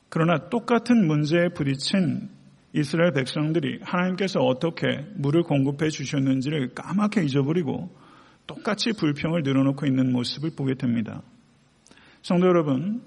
그러나 0.08 0.48
똑같은 0.48 1.06
문제에 1.06 1.50
부딪힌 1.54 2.30
이스라엘 2.72 3.12
백성들이 3.12 3.80
하나님께서 3.82 4.40
어떻게 4.40 4.86
물을 5.16 5.42
공급해 5.42 5.88
주셨는지를 5.90 6.74
까맣게 6.74 7.24
잊어버리고 7.24 7.94
똑같이 8.46 8.92
불평을 8.92 9.42
늘어놓고 9.42 9.86
있는 9.86 10.12
모습을 10.12 10.50
보게 10.56 10.74
됩니다. 10.74 11.22
성도 12.22 12.46
여러분, 12.46 13.02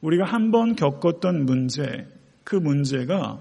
우리가 0.00 0.24
한 0.24 0.50
번 0.50 0.76
겪었던 0.76 1.44
문제, 1.44 2.06
그 2.48 2.56
문제가 2.56 3.38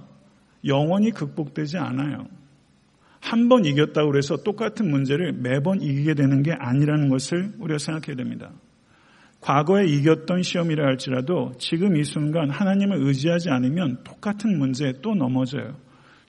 영원히 0.65 1.11
극복되지 1.11 1.77
않아요. 1.77 2.27
한 3.21 3.47
번 3.47 3.63
이겼다고 3.63 4.17
해서 4.17 4.35
똑같은 4.43 4.91
문제를 4.91 5.31
매번 5.31 5.81
이기게 5.81 6.13
되는 6.13 6.43
게 6.43 6.51
아니라는 6.51 7.07
것을 7.07 7.53
우리가 7.57 7.77
생각해야 7.77 8.17
됩니다. 8.17 8.51
과거에 9.39 9.85
이겼던 9.85 10.43
시험이라 10.43 10.85
할지라도 10.85 11.53
지금 11.57 11.95
이 11.95 12.03
순간 12.03 12.49
하나님을 12.49 12.97
의지하지 13.07 13.49
않으면 13.49 14.03
똑같은 14.03 14.57
문제에 14.57 14.95
또 15.01 15.15
넘어져요. 15.15 15.77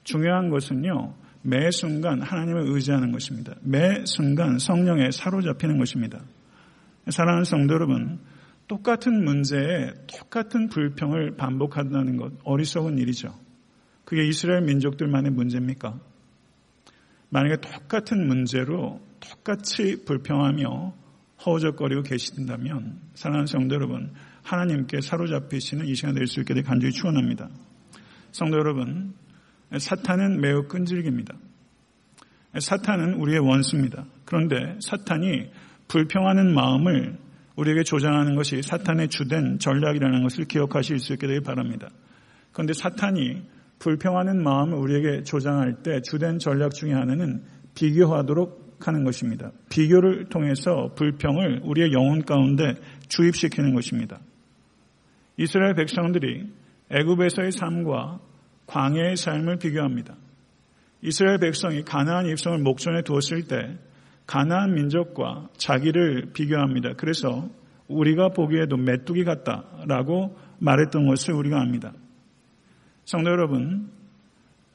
중요한 0.05 0.49
것은요, 0.49 1.15
매 1.41 1.71
순간 1.71 2.21
하나님을 2.21 2.63
의지하는 2.67 3.11
것입니다. 3.11 3.55
매 3.61 4.05
순간 4.05 4.57
성령에 4.57 5.11
사로잡히는 5.11 5.79
것입니다. 5.79 6.21
사랑하는 7.09 7.43
성도 7.43 7.73
여러분, 7.73 8.19
똑같은 8.69 9.25
문제에 9.25 9.93
똑같은 10.07 10.69
불평을 10.69 11.35
반복한다는 11.37 12.17
것 12.17 12.33
어리석은 12.43 12.99
일이죠. 12.99 13.33
그게 14.05 14.25
이스라엘 14.27 14.61
민족들만의 14.61 15.31
문제입니까? 15.31 15.99
만약에 17.29 17.61
똑같은 17.61 18.27
문제로 18.27 19.01
똑같이 19.19 20.05
불평하며 20.05 20.93
허우적거리고 21.45 22.03
계신다면 22.03 22.99
사랑하는 23.15 23.47
성도 23.47 23.73
여러분 23.73 24.13
하나님께 24.43 25.01
사로잡히시는 25.01 25.87
이 25.87 25.95
시간 25.95 26.13
될 26.13 26.27
수 26.27 26.39
있게 26.41 26.53
되 26.53 26.61
간절히 26.61 26.93
축원합니다. 26.93 27.49
성도 28.31 28.57
여러분 28.57 29.15
사탄은 29.75 30.41
매우 30.41 30.67
끈질깁니다. 30.67 31.33
사탄은 32.59 33.15
우리의 33.15 33.39
원수입니다. 33.39 34.05
그런데 34.25 34.77
사탄이 34.79 35.49
불평하는 35.87 36.53
마음을 36.53 37.17
우리에게 37.59 37.83
조장하는 37.83 38.35
것이 38.35 38.61
사탄의 38.61 39.09
주된 39.09 39.59
전략이라는 39.59 40.23
것을 40.23 40.45
기억하실 40.45 40.99
수 40.99 41.13
있게 41.13 41.27
되길 41.27 41.41
바랍니다. 41.41 41.89
그런데 42.51 42.73
사탄이 42.73 43.43
불평하는 43.79 44.41
마음을 44.43 44.77
우리에게 44.77 45.23
조장할 45.23 45.83
때 45.83 46.01
주된 46.01 46.39
전략 46.39 46.73
중의 46.73 46.95
하나는 46.95 47.43
비교하도록 47.75 48.69
공격하는 48.79 49.03
것입니다. 49.03 49.51
비교를 49.69 50.29
통해서 50.29 50.93
불평을 50.95 51.61
우리의 51.63 51.91
영혼 51.91 52.23
가운데 52.23 52.75
주입시키는 53.07 53.75
것입니다. 53.75 54.19
이스라엘 55.37 55.75
백성들이 55.75 56.51
애굽에서의 56.89 57.51
삶과 57.51 58.19
광야의 58.65 59.17
삶을 59.17 59.57
비교합니다. 59.57 60.15
이스라엘 61.01 61.37
백성이 61.39 61.83
가나안 61.83 62.25
입성을 62.27 62.57
목전에 62.59 63.03
두었을 63.03 63.47
때 63.47 63.77
가나안 64.29 64.75
민족과 64.75 65.49
자기를 65.57 66.33
비교합니다. 66.33 66.93
그래서 66.97 67.49
우리가 67.87 68.29
보기에도 68.29 68.77
메뚜기 68.77 69.23
같다라고 69.23 70.37
말했던 70.59 71.07
것을 71.07 71.33
우리가 71.33 71.59
압니다. 71.59 71.93
성도 73.05 73.31
여러분, 73.31 73.89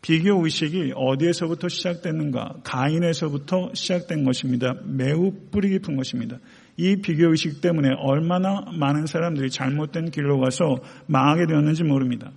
비교 0.03 0.43
의식이 0.43 0.95
어디에서부터 0.97 1.69
시작됐는가? 1.69 2.57
가인에서부터 2.65 3.71
시작된 3.75 4.25
것입니다. 4.25 4.75
매우 4.87 5.33
뿌리 5.53 5.69
깊은 5.71 5.95
것입니다. 5.95 6.39
이 6.77 6.97
비교 6.97 7.31
의식 7.31 7.61
때문에 7.61 7.91
얼마나 7.99 8.63
많은 8.77 9.07
사람들이 9.07 9.51
잘못된 9.51 10.11
길로 10.11 10.41
가서 10.41 10.79
망하게 11.07 11.47
되었는지 11.47 11.85
모릅니다. 11.85 12.33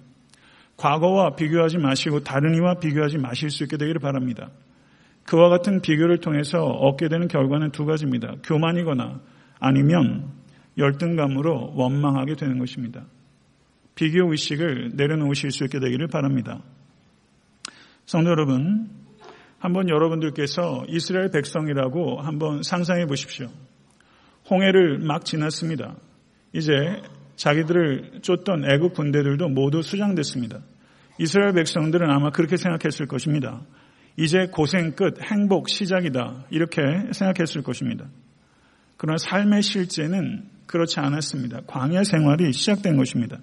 과거와 0.78 1.36
비교하지 1.36 1.80
마시고 1.80 2.20
다른 2.20 2.54
이와 2.54 2.76
비교하지 2.76 3.18
마실 3.18 3.50
수 3.50 3.64
있게 3.64 3.78
되기를 3.78 4.00
바랍니다. 4.00 4.52
그와 5.27 5.50
같은 5.50 5.81
비교를 5.81 6.19
통해서 6.19 6.63
얻게 6.63 7.10
되는 7.10 7.27
결과는 7.27 7.72
두 7.72 7.86
가지입니다. 7.86 8.36
교만이거나 8.43 9.19
아니면 9.60 10.31
열등감으로 10.77 11.74
원망하게 11.75 12.36
되는 12.36 12.57
것입니다. 12.57 13.05
비교 13.93 14.31
의식을 14.31 14.91
내려놓으실 14.96 15.51
수 15.51 15.65
있게 15.65 15.79
되기를 15.79 16.07
바랍니다. 16.07 16.62
성도 18.05 18.29
여러분, 18.29 18.89
한번 19.60 19.89
여러분들께서 19.89 20.86
이스라엘 20.88 21.29
백성이라고 21.31 22.22
한번 22.22 22.63
상상해 22.63 23.05
보십시오. 23.05 23.48
홍해를 24.50 25.00
막 25.00 25.25
지났습니다. 25.25 25.96
이제 26.53 26.72
자기들을 27.36 28.19
쫓던 28.22 28.63
애국 28.72 28.93
군대들도 28.93 29.50
모두 29.50 29.81
수장됐습니다. 29.81 30.60
이스라엘 31.19 31.53
백성들은 31.53 32.10
아마 32.10 32.29
그렇게 32.29 32.55
생각했을 32.55 33.07
것입니다. 33.07 33.62
이제 34.18 34.48
고생 34.52 34.94
끝, 34.94 35.22
행복 35.22 35.70
시작이다. 35.70 36.46
이렇게 36.50 36.82
생각했을 37.12 37.62
것입니다. 37.62 38.06
그러나 38.98 39.18
삶의 39.18 39.62
실제는 39.62 40.50
그렇지 40.66 41.00
않았습니다. 41.00 41.62
광야 41.68 42.04
생활이 42.04 42.52
시작된 42.52 42.98
것입니다. 42.98 43.38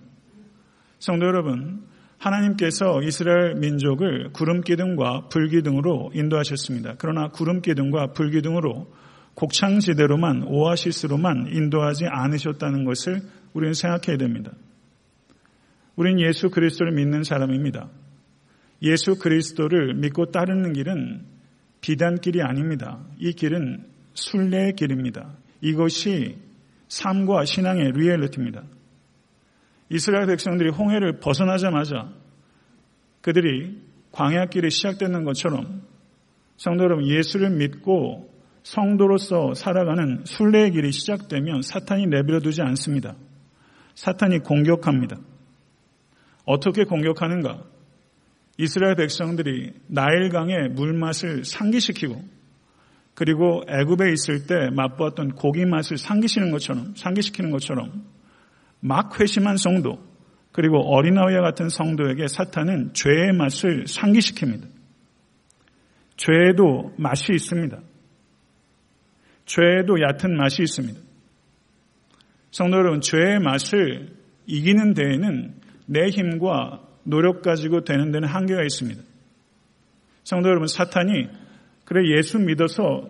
성도 0.98 1.26
여러분, 1.26 1.84
하나님께서 2.18 3.02
이스라엘 3.02 3.54
민족을 3.54 4.30
구름 4.32 4.62
기둥과 4.62 5.28
불 5.28 5.48
기둥으로 5.48 6.10
인도하셨습니다. 6.12 6.94
그러나 6.98 7.28
구름 7.28 7.60
기둥과 7.60 8.12
불 8.12 8.30
기둥으로 8.30 8.92
곡창지대로만 9.34 10.44
오아시스로만 10.48 11.48
인도하지 11.52 12.06
않으셨다는 12.08 12.84
것을 12.84 13.20
우리는 13.52 13.74
생각해야 13.74 14.16
됩니다. 14.16 14.52
우리는 15.96 16.20
예수 16.20 16.50
그리스도를 16.50 16.92
믿는 16.92 17.22
사람입니다. 17.22 17.88
예수 18.84 19.18
그리스도를 19.18 19.94
믿고 19.94 20.26
따르는 20.26 20.74
길은 20.74 21.24
비단길이 21.80 22.42
아닙니다. 22.42 23.00
이 23.18 23.32
길은 23.32 23.84
순례의 24.12 24.74
길입니다. 24.76 25.34
이것이 25.60 26.36
삶과 26.88 27.46
신앙의 27.46 27.92
리얼리티입니다. 27.92 28.62
이스라엘 29.90 30.26
백성들이 30.26 30.70
홍해를 30.70 31.18
벗어나자마자 31.18 32.12
그들이 33.22 33.82
광야길이 34.12 34.70
시작되는 34.70 35.24
것처럼 35.24 35.82
성도 36.56 36.84
여러분 36.84 37.06
예수를 37.06 37.50
믿고 37.50 38.30
성도로서 38.62 39.54
살아가는 39.54 40.24
순례의 40.24 40.72
길이 40.72 40.92
시작되면 40.92 41.62
사탄이 41.62 42.06
내버려 42.06 42.40
두지 42.40 42.62
않습니다. 42.62 43.16
사탄이 43.94 44.40
공격합니다. 44.40 45.16
어떻게 46.44 46.84
공격하는가? 46.84 47.73
이스라엘 48.58 48.94
백성들이 48.94 49.72
나일강의 49.88 50.70
물맛을 50.70 51.44
상기시키고 51.44 52.22
그리고 53.14 53.62
애굽에 53.68 54.12
있을 54.12 54.46
때 54.46 54.70
맛보았던 54.74 55.34
고기 55.34 55.64
맛을 55.64 55.98
상기시는 55.98 56.50
것처럼 56.50 56.94
상기시키는 56.96 57.50
것처럼 57.50 58.04
막 58.80 59.20
회심한 59.20 59.56
성도 59.56 59.98
그리고 60.52 60.78
어린아이와 60.78 61.40
같은 61.40 61.68
성도에게 61.68 62.28
사탄은 62.28 62.94
죄의 62.94 63.32
맛을 63.32 63.84
상기시킵니다. 63.84 64.68
죄에도 66.16 66.92
맛이 66.96 67.32
있습니다. 67.32 67.80
죄에도 69.46 70.00
얕은 70.00 70.36
맛이 70.36 70.62
있습니다. 70.62 71.00
성도 72.52 72.76
여러분, 72.76 73.00
죄의 73.00 73.40
맛을 73.40 74.12
이기는 74.46 74.94
데에는 74.94 75.54
내 75.86 76.06
힘과 76.06 76.82
노력 77.04 77.42
가지고 77.42 77.84
되는 77.84 78.10
데는 78.10 78.28
한계가 78.28 78.62
있습니다. 78.62 79.02
성도 80.24 80.48
여러분, 80.48 80.66
사탄이 80.66 81.28
그래 81.84 82.16
예수 82.16 82.38
믿어서 82.38 83.08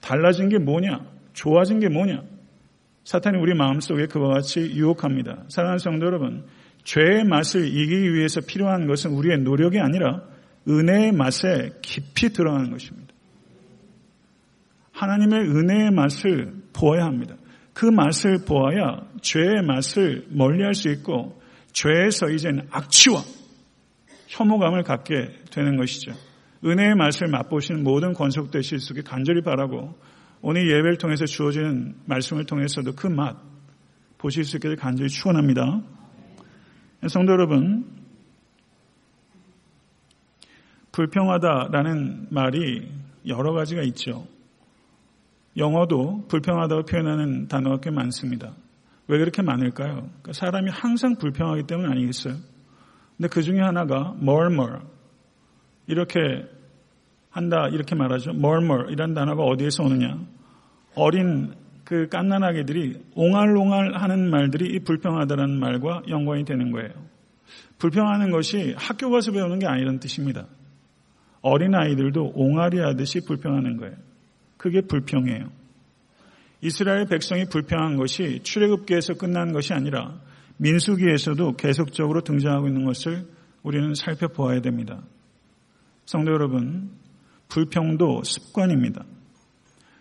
달라진 0.00 0.48
게 0.48 0.58
뭐냐? 0.58 1.00
좋아진 1.32 1.80
게 1.80 1.88
뭐냐? 1.88 2.22
사탄이 3.04 3.38
우리 3.38 3.54
마음속에 3.54 4.06
그와 4.06 4.34
같이 4.34 4.60
유혹합니다. 4.60 5.44
사랑하는 5.48 5.78
성도 5.78 6.06
여러분, 6.06 6.44
죄의 6.84 7.24
맛을 7.24 7.66
이기기 7.66 8.14
위해서 8.14 8.40
필요한 8.40 8.86
것은 8.86 9.12
우리의 9.12 9.38
노력이 9.38 9.78
아니라 9.78 10.22
은혜의 10.68 11.12
맛에 11.12 11.70
깊이 11.80 12.30
들어가는 12.30 12.70
것입니다. 12.70 13.12
하나님의 14.92 15.40
은혜의 15.40 15.90
맛을 15.90 16.52
보아야 16.72 17.06
합니다. 17.06 17.36
그 17.72 17.86
맛을 17.86 18.44
보아야 18.46 19.06
죄의 19.20 19.62
맛을 19.62 20.26
멀리할 20.30 20.74
수 20.74 20.90
있고 20.90 21.40
죄에서 21.72 22.28
이제는 22.30 22.68
악취와 22.70 23.22
혐오감을 24.28 24.82
갖게 24.82 25.30
되는 25.50 25.76
것이죠. 25.76 26.12
은혜의 26.64 26.94
맛을 26.94 27.28
맛보시는 27.28 27.82
모든 27.82 28.12
권속되실 28.12 28.78
수 28.78 28.92
있게 28.92 29.02
간절히 29.02 29.42
바라고 29.42 29.94
오늘 30.40 30.68
예배를 30.68 30.98
통해서 30.98 31.24
주어지는 31.24 31.96
말씀을 32.06 32.46
통해서도 32.46 32.94
그 32.94 33.08
맛 33.08 33.36
보실 34.22 34.44
수 34.44 34.56
있게 34.56 34.76
간절히 34.76 35.08
축원합니다. 35.10 35.82
성도 37.08 37.32
여러분, 37.32 37.84
불평하다라는 40.92 42.28
말이 42.30 42.88
여러 43.26 43.52
가지가 43.52 43.82
있죠. 43.82 44.28
영어도 45.56 46.24
불평하다고 46.28 46.84
표현하는 46.84 47.48
단어가 47.48 47.78
꽤 47.80 47.90
많습니다. 47.90 48.54
왜 49.08 49.18
그렇게 49.18 49.42
많을까요? 49.42 49.94
그러니까 49.94 50.32
사람이 50.32 50.70
항상 50.70 51.16
불평하기 51.16 51.64
때문 51.64 51.90
아니겠어요? 51.90 52.34
근데 53.16 53.28
그 53.28 53.42
중에 53.42 53.60
하나가 53.60 54.14
murmur 54.20 54.80
이렇게 55.86 56.20
한다 57.30 57.68
이렇게 57.68 57.94
말하죠. 57.94 58.30
murmur 58.30 58.90
이란 58.90 59.14
단어가 59.14 59.42
어디에서 59.42 59.84
오느냐? 59.84 60.18
어린 60.94 61.54
그 61.84 62.08
깐난아기들이 62.08 63.02
옹알옹알 63.14 63.94
하는 63.94 64.30
말들이 64.30 64.74
이 64.74 64.80
불평하다라는 64.80 65.58
말과 65.58 66.02
연관이 66.08 66.44
되는 66.44 66.70
거예요. 66.70 66.90
불평하는 67.78 68.30
것이 68.30 68.74
학교 68.78 69.10
가서 69.10 69.32
배우는 69.32 69.58
게 69.58 69.66
아니라는 69.66 69.98
뜻입니다. 69.98 70.46
어린 71.42 71.74
아이들도 71.74 72.32
옹알이 72.34 72.78
하듯이 72.78 73.24
불평하는 73.26 73.76
거예요. 73.78 73.94
그게 74.56 74.80
불평이에요. 74.80 75.61
이스라엘 76.62 77.06
백성이 77.06 77.44
불평한 77.46 77.96
것이 77.96 78.40
출애굽기에서 78.44 79.14
끝난 79.14 79.52
것이 79.52 79.74
아니라 79.74 80.20
민수기에서도 80.58 81.56
계속적으로 81.56 82.20
등장하고 82.20 82.68
있는 82.68 82.84
것을 82.84 83.26
우리는 83.64 83.94
살펴보아야 83.94 84.60
됩니다. 84.60 85.02
성도 86.04 86.30
여러분, 86.32 86.92
불평도 87.48 88.22
습관입니다. 88.22 89.04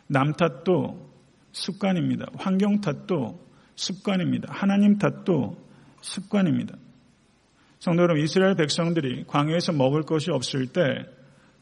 남 0.08 0.34
탓도 0.34 1.10
습관입니다. 1.52 2.28
환경 2.36 2.80
탓도 2.80 3.44
습관입니다. 3.76 4.54
하나님 4.54 5.00
탓도 5.00 5.58
습관입니다. 6.02 6.76
성도 7.80 8.04
여러분, 8.04 8.24
이스라엘 8.24 8.54
백성들이 8.54 9.24
광야에서 9.26 9.72
먹을 9.72 10.04
것이 10.04 10.30
없을 10.30 10.68
때 10.68 10.82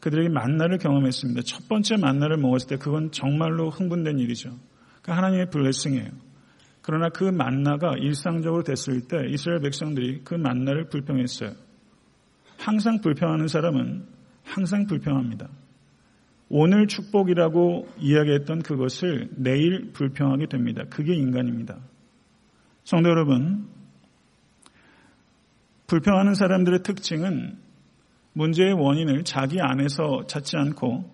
그들이 0.00 0.28
만나를 0.28 0.76
경험했습니다. 0.76 1.40
첫 1.46 1.68
번째 1.68 1.96
만나를 1.96 2.36
먹었을 2.36 2.68
때 2.68 2.76
그건 2.76 3.10
정말로 3.12 3.70
흥분된 3.70 4.18
일이죠. 4.18 4.50
그 5.02 5.12
하나님의 5.12 5.50
블레싱이에요. 5.50 6.08
그러나 6.82 7.08
그 7.08 7.24
만나가 7.24 7.94
일상적으로 7.98 8.62
됐을 8.62 9.06
때 9.06 9.28
이스라엘 9.28 9.60
백성들이 9.60 10.22
그 10.24 10.34
만나를 10.34 10.88
불평했어요. 10.88 11.52
항상 12.58 13.00
불평하는 13.00 13.48
사람은 13.48 14.06
항상 14.44 14.86
불평합니다. 14.86 15.48
오늘 16.48 16.88
축복이라고 16.88 17.88
이야기했던 17.98 18.62
그것을 18.62 19.28
내일 19.36 19.92
불평하게 19.92 20.46
됩니다. 20.46 20.82
그게 20.90 21.14
인간입니다. 21.14 21.78
성도 22.82 23.08
여러분, 23.08 23.68
불평하는 25.86 26.34
사람들의 26.34 26.82
특징은 26.82 27.56
문제의 28.32 28.72
원인을 28.72 29.24
자기 29.24 29.60
안에서 29.60 30.26
찾지 30.26 30.56
않고 30.56 31.08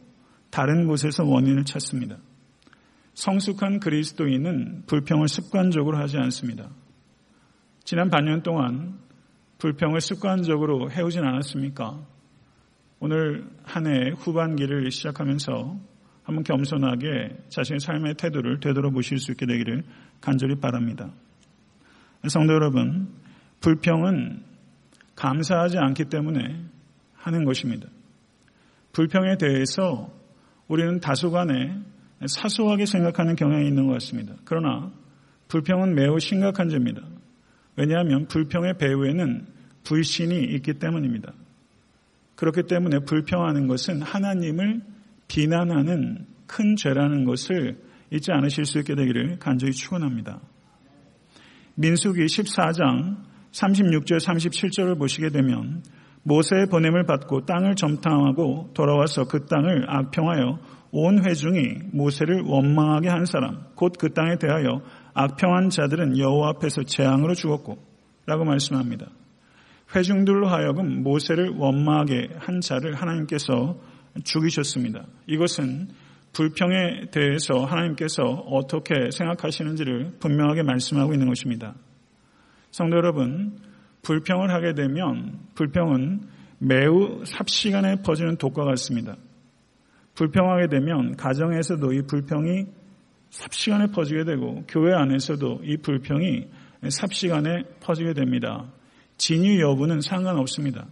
다른 0.51 0.87
곳에서 0.87 1.25
원인을 1.25 1.65
찾습니다. 1.65 2.17
성숙한 3.17 3.81
그리스도인은 3.81 4.85
불평을 4.87 5.29
습관적으로 5.29 5.97
하지 5.97 6.19
않습니다. 6.19 6.69
지난 7.83 8.11
반년 8.11 8.43
동안 8.43 8.99
불평을 9.59 10.03
습관적으로 10.03 10.91
해오진 10.91 11.25
않았습니까? 11.25 11.99
오늘 13.01 13.49
한 13.65 13.87
해 13.87 14.11
후반기를 14.19 14.91
시작하면서 14.91 15.79
한번 16.25 16.45
겸손하게 16.45 17.39
자신의 17.49 17.81
삶의 17.81 18.15
태도를 18.15 18.61
되돌아보실 18.61 19.19
수 19.19 19.33
있게 19.33 19.47
되기를 19.47 19.85
간절히 20.21 20.57
바랍니다. 20.61 21.11
성도 22.29 22.53
여러분, 22.53 23.09
불평은 23.61 24.43
감사하지 25.15 25.79
않기 25.79 26.07
때문에 26.07 26.65
하는 27.15 27.45
것입니다. 27.45 27.89
불평에 28.93 29.39
대해서 29.39 30.13
우리는 30.69 31.01
다소간에 31.01 31.96
사소하게 32.25 32.87
생각하는 32.87 33.37
경향이 33.37 33.67
있는 33.67 33.87
것 33.87 33.95
같습니다. 33.95 34.35
그러나 34.45 34.93
불평은 35.49 35.95
매우 35.95 36.19
심각한 36.19 36.69
죄입니다. 36.69 37.03
왜냐하면 37.77 38.27
불평의 38.27 38.79
배후에는 38.79 39.47
불신이 39.85 40.45
있기 40.55 40.75
때문입니다. 40.75 41.33
그렇기 42.35 42.65
때문에 42.65 43.01
불평하는 43.01 43.67
것은 43.67 44.03
하나님을 44.03 44.83
비난하는 45.29 46.27
큰 46.47 46.77
죄라는 46.77 47.25
것을 47.25 47.79
잊지 48.11 48.33
않으실 48.33 48.65
수 48.65 48.79
있게 48.79 48.95
되기를 48.95 49.39
간절히 49.39 49.73
축원합니다. 49.73 50.41
민수기 51.75 52.25
14장 52.25 53.17
36절 53.53 54.19
37절을 54.21 54.99
보시게 54.99 55.31
되면 55.31 55.83
모세의 56.23 56.67
보냄을 56.67 57.05
받고 57.05 57.47
땅을 57.47 57.77
점탕하고 57.77 58.71
돌아와서 58.75 59.25
그 59.25 59.47
땅을 59.47 59.87
악평하여 59.89 60.59
온 60.99 61.23
회중이 61.23 61.91
모세를 61.93 62.41
원망하게 62.47 63.11
한 63.11 63.27
사람 63.27 63.65
곧 63.75 63.99
그 63.99 64.15
땅에 64.15 64.37
대하여 64.39 64.81
악평한 65.13 65.69
자들은 65.69 66.17
여호와 66.17 66.49
앞에서 66.51 66.85
재앙으로 66.85 67.35
죽었고 67.35 67.77
라고 68.25 68.45
말씀합니다. 68.45 69.07
회중들로 69.95 70.49
하여금 70.49 71.03
모세를 71.03 71.51
원망하게 71.51 72.31
한 72.39 72.63
자를 72.63 72.95
하나님께서 72.95 73.79
죽이셨습니다. 74.25 75.05
이것은 75.27 75.89
불평에 76.33 77.11
대해서 77.11 77.65
하나님께서 77.67 78.23
어떻게 78.23 79.11
생각하시는지를 79.11 80.17
분명하게 80.19 80.63
말씀하고 80.63 81.13
있는 81.13 81.29
것입니다. 81.29 81.75
성도 82.71 82.97
여러분, 82.97 83.59
불평을 84.03 84.51
하게 84.51 84.73
되면 84.73 85.41
불평은 85.55 86.21
매우 86.59 87.23
삽시간에 87.25 87.97
퍼지는 88.03 88.37
독과 88.37 88.65
같습니다. 88.65 89.17
불평하게 90.17 90.69
되면 90.69 91.17
가정에서도 91.17 91.93
이 91.93 92.03
불평이 92.03 92.67
삽시간에 93.31 93.87
퍼지게 93.89 94.25
되고 94.25 94.65
교회 94.67 94.95
안에서도 94.95 95.61
이 95.65 95.77
불평이 95.77 96.49
삽시간에 96.89 97.65
퍼지게 97.81 98.15
됩니다. 98.15 98.73
진위 99.19 99.61
여부는 99.61 100.01
상관없습니다. 100.01 100.87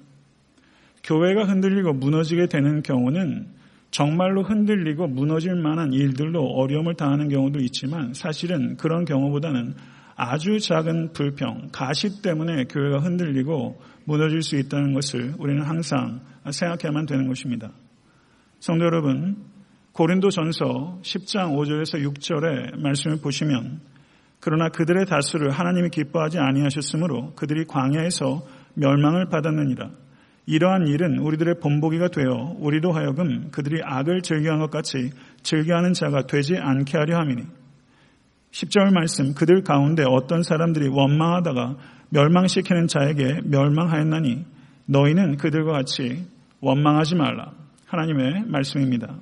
교회가 1.03 1.45
흔들리고 1.45 1.93
무너지게 1.95 2.47
되는 2.47 2.83
경우는 2.83 3.49
정말로 3.91 4.43
흔들리고 4.43 5.07
무너질 5.07 5.55
만한 5.55 5.93
일들로 5.93 6.43
어려움을 6.43 6.95
당하는 6.95 7.29
경우도 7.29 7.61
있지만 7.61 8.13
사실은 8.13 8.77
그런 8.77 9.05
경우보다는 9.05 9.75
아주 10.17 10.59
작은 10.59 11.13
불평, 11.13 11.69
가시 11.73 12.23
때문에 12.23 12.65
교회가 12.65 12.99
흔들리고 12.99 13.81
무너질 14.05 14.43
수 14.43 14.57
있다는 14.57 14.95
것을 14.95 15.35
우리는 15.39 15.63
항상 15.63 16.21
생각해야만 16.51 17.07
되는 17.07 17.29
것입니다. 17.29 17.71
성도 18.65 18.87
여러분, 18.87 19.37
고린도 19.93 20.31
전서 20.31 20.99
10장 21.03 21.55
5절에서 21.55 22.03
6절의 22.03 22.81
말씀을 22.81 23.19
보시면 23.21 23.83
그러나 24.41 24.71
그들의 24.71 25.05
다수를 25.05 25.51
하나님이 25.51 25.91
기뻐하지 25.91 26.39
아니하셨으므로 26.39 27.35
그들이 27.35 27.67
광야에서 27.67 28.43
멸망을 28.73 29.29
받았느니라. 29.29 29.91
이러한 30.47 30.87
일은 30.87 31.19
우리들의 31.19 31.57
본보기가 31.61 32.09
되어 32.09 32.57
우리로 32.59 32.93
하여금 32.93 33.51
그들이 33.51 33.83
악을 33.85 34.23
즐겨한 34.23 34.61
것 34.61 34.71
같이 34.71 35.11
즐겨하는 35.43 35.93
자가 35.93 36.27
되지 36.27 36.57
않게 36.57 36.97
하려 36.97 37.19
함이니 37.19 37.43
10절 38.51 38.95
말씀 38.95 39.35
그들 39.35 39.63
가운데 39.63 40.05
어떤 40.09 40.43
사람들이 40.43 40.89
원망하다가 40.89 41.77
멸망시키는 42.09 42.87
자에게 42.87 43.43
멸망하였나니 43.45 44.47
너희는 44.87 45.37
그들과 45.37 45.73
같이 45.73 46.25
원망하지 46.63 47.17
말라. 47.17 47.64
하나님의 47.95 48.45
말씀입니다. 48.47 49.21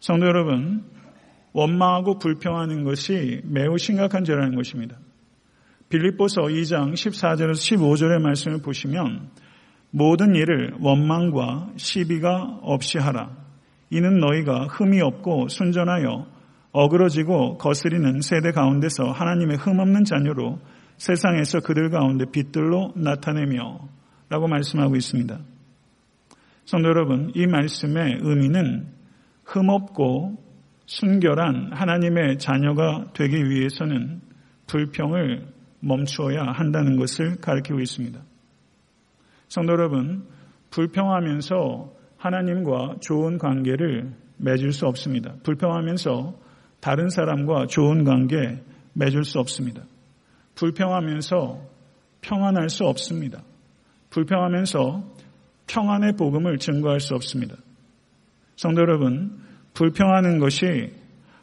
성도 0.00 0.26
여러분, 0.26 0.84
원망하고 1.52 2.18
불평하는 2.18 2.84
것이 2.84 3.42
매우 3.44 3.76
심각한 3.78 4.24
죄라는 4.24 4.54
것입니다. 4.54 4.96
빌립보서 5.88 6.42
2장 6.42 6.94
14절에서 6.94 7.52
15절의 7.52 8.20
말씀을 8.20 8.62
보시면 8.62 9.28
모든 9.90 10.34
일을 10.34 10.74
원망과 10.80 11.72
시비가 11.76 12.60
없이 12.62 12.98
하라. 12.98 13.36
이는 13.90 14.18
너희가 14.18 14.66
흠이 14.66 15.00
없고 15.00 15.48
순전하여 15.48 16.26
어그러지고 16.72 17.58
거스리는 17.58 18.20
세대 18.20 18.52
가운데서 18.52 19.12
하나님의 19.12 19.58
흠없는 19.58 20.04
자녀로 20.04 20.58
세상에서 20.96 21.60
그들 21.60 21.90
가운데 21.90 22.24
빛들로 22.30 22.92
나타내며 22.96 23.80
라고 24.28 24.48
말씀하고 24.48 24.96
있습니다. 24.96 25.38
성도 26.66 26.88
여러분, 26.88 27.30
이 27.36 27.46
말씀의 27.46 28.18
의미는 28.22 28.88
흠없고 29.44 30.36
순결한 30.86 31.70
하나님의 31.72 32.38
자녀가 32.38 33.06
되기 33.14 33.36
위해서는 33.48 34.20
불평을 34.66 35.46
멈추어야 35.78 36.42
한다는 36.42 36.96
것을 36.96 37.36
가르치고 37.40 37.78
있습니다. 37.78 38.20
성도 39.46 39.72
여러분, 39.74 40.26
불평하면서 40.70 41.92
하나님과 42.16 42.96
좋은 43.00 43.38
관계를 43.38 44.12
맺을 44.38 44.72
수 44.72 44.86
없습니다. 44.86 45.34
불평하면서 45.44 46.34
다른 46.80 47.08
사람과 47.10 47.66
좋은 47.66 48.02
관계 48.02 48.60
맺을 48.92 49.22
수 49.22 49.38
없습니다. 49.38 49.84
불평하면서 50.56 51.60
평안할 52.22 52.70
수 52.70 52.86
없습니다. 52.86 53.44
불평하면서 54.10 55.15
평안의 55.66 56.14
복음을 56.16 56.58
증거할 56.58 57.00
수 57.00 57.14
없습니다. 57.14 57.56
성도 58.56 58.82
여러분, 58.82 59.38
불평하는 59.74 60.38
것이 60.38 60.92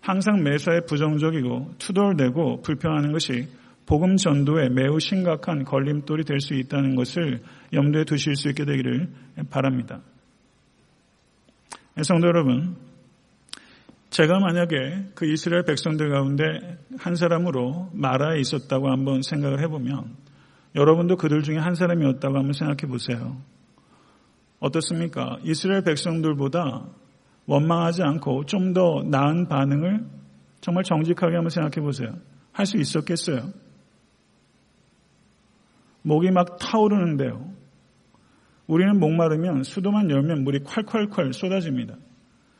항상 0.01 0.43
매사에 0.43 0.81
부정적이고 0.81 1.75
투덜대고 1.77 2.61
불평하는 2.61 3.11
것이 3.11 3.47
복음 3.85 4.15
전도에 4.17 4.69
매우 4.69 4.99
심각한 4.99 5.63
걸림돌이 5.63 6.23
될 6.23 6.39
수 6.39 6.53
있다는 6.55 6.95
것을 6.95 7.41
염두에 7.73 8.05
두실 8.05 8.35
수 8.35 8.49
있게 8.49 8.65
되기를 8.65 9.09
바랍니다. 9.49 10.01
성도 12.01 12.27
여러분, 12.27 12.75
제가 14.09 14.39
만약에 14.39 15.11
그 15.15 15.25
이스라엘 15.31 15.63
백성들 15.63 16.09
가운데 16.09 16.43
한 16.97 17.15
사람으로 17.15 17.89
마라에 17.93 18.39
있었다고 18.39 18.89
한번 18.89 19.21
생각을 19.21 19.61
해보면 19.61 20.15
여러분도 20.75 21.17
그들 21.17 21.43
중에 21.43 21.57
한 21.57 21.75
사람이었다고 21.75 22.37
한번 22.37 22.53
생각해 22.53 22.87
보세요. 22.87 23.37
어떻습니까? 24.63 25.37
이스라엘 25.43 25.83
백성들보다 25.83 26.85
원망하지 27.47 28.01
않고 28.03 28.45
좀 28.45 28.73
더 28.73 29.03
나은 29.05 29.47
반응을 29.49 30.05
정말 30.61 30.83
정직하게 30.85 31.35
한번 31.35 31.49
생각해 31.49 31.83
보세요. 31.85 32.09
할 32.53 32.65
수 32.65 32.77
있었겠어요? 32.77 33.49
목이 36.03 36.31
막 36.31 36.57
타오르는데요. 36.59 37.51
우리는 38.67 38.97
목마르면 38.99 39.63
수도만 39.63 40.09
열면 40.09 40.43
물이 40.43 40.59
콸콸콸 40.59 41.33
쏟아집니다. 41.33 41.95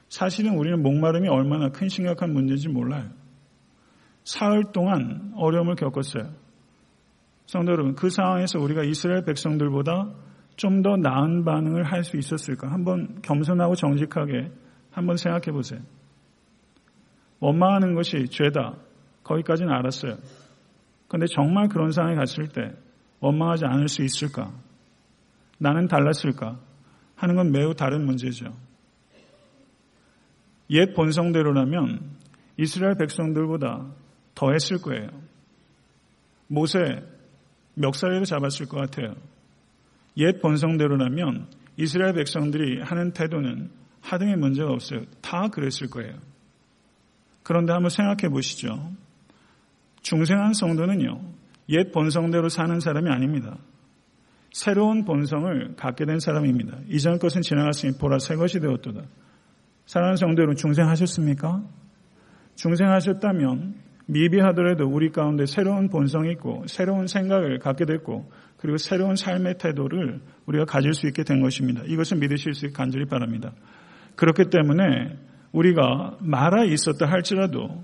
사실은 0.10 0.58
우리는 0.58 0.82
목마름이 0.84 1.30
얼마나 1.30 1.70
큰 1.70 1.88
심각한 1.88 2.34
문제인지 2.34 2.68
몰라요. 2.70 3.10
사흘 4.26 4.72
동안 4.74 5.32
어려움을 5.36 5.76
겪었어요. 5.76 6.34
성도 7.46 7.72
여러분, 7.72 7.96
그 7.96 8.10
상황에서 8.10 8.60
우리가 8.60 8.84
이스라엘 8.84 9.24
백성들보다 9.24 10.14
좀 10.56 10.82
더 10.82 10.96
나은 10.98 11.46
반응을 11.46 11.84
할 11.84 12.04
수 12.04 12.18
있었을까? 12.18 12.72
한번 12.72 13.22
겸손하고 13.22 13.76
정직하게 13.76 14.52
한번 14.92 15.18
생각해 15.18 15.52
보세요. 15.52 15.80
원망하는 17.40 17.94
것이 17.96 18.28
죄다. 18.30 18.76
거기까지는 19.24 19.72
알았어요. 19.72 20.18
그런데 21.08 21.28
정말 21.34 21.68
그런 21.68 21.92
상황에 21.92 22.16
갔을 22.16 22.48
때 22.48 22.74
원망하지 23.20 23.66
않을 23.66 23.88
수 23.88 24.04
있을까? 24.04 24.52
나는 25.58 25.88
달랐을까? 25.88 26.60
하는 27.16 27.36
건 27.36 27.52
매우 27.52 27.74
다른 27.74 28.06
문제죠. 28.06 28.54
옛 30.70 30.94
본성대로라면 30.94 32.02
이스라엘 32.58 32.96
백성들보다 32.98 33.88
더 34.36 34.52
했을 34.52 34.78
거예요. 34.82 35.10
모세 36.48 36.80
멱살이도 37.76 38.26
잡았을 38.26 38.68
것 38.68 38.78
같아요. 38.78 39.16
옛 40.18 40.40
본성대로라면 40.42 41.48
이스라엘 41.78 42.14
백성들이 42.14 42.82
하는 42.82 43.12
태도는 43.12 43.70
하등의 44.02 44.38
문제가 44.38 44.72
없어요. 44.72 45.02
다 45.22 45.48
그랬을 45.48 45.90
거예요. 45.90 46.14
그런데 47.42 47.74
한번 47.74 47.90
생각해 47.90 48.30
보시죠. 48.30 48.92
중생한 50.02 50.54
성도는요, 50.54 51.22
옛 51.70 51.92
본성대로 51.92 52.50
사는 52.50 52.80
사람이 52.80 53.10
아닙니다. 53.10 53.58
새로운 54.52 55.04
본성을 55.04 55.76
갖게 55.76 56.06
된 56.06 56.20
사람입니다. 56.20 56.78
이전 56.90 57.18
것은 57.18 57.42
지나갔으니 57.42 57.98
보라 57.98 58.20
새 58.20 58.36
것이 58.36 58.60
되었도다. 58.60 59.02
사랑하는 59.86 60.18
성도 60.18 60.42
여러분 60.42 60.56
중생하셨습니까? 60.56 61.64
중생하셨다면 62.56 63.76
미비하더라도 64.06 64.86
우리 64.88 65.12
가운데 65.12 65.46
새로운 65.46 65.90
본성이 65.90 66.32
있고 66.32 66.66
새로운 66.68 67.08
생각을 67.08 67.60
갖게 67.60 67.86
됐고 67.86 68.30
그리고 68.58 68.78
새로운 68.78 69.16
삶의 69.16 69.58
태도를 69.58 70.22
우리가 70.46 70.66
가질 70.66 70.94
수 70.94 71.08
있게 71.08 71.24
된 71.24 71.42
것입니다. 71.42 71.82
이것을 71.86 72.18
믿으실 72.18 72.54
수 72.54 72.66
있게 72.66 72.76
간절히 72.76 73.06
바랍니다. 73.06 73.54
그렇기 74.16 74.50
때문에 74.50 75.18
우리가 75.52 76.18
말아 76.20 76.66
있었다 76.66 77.06
할지라도 77.06 77.84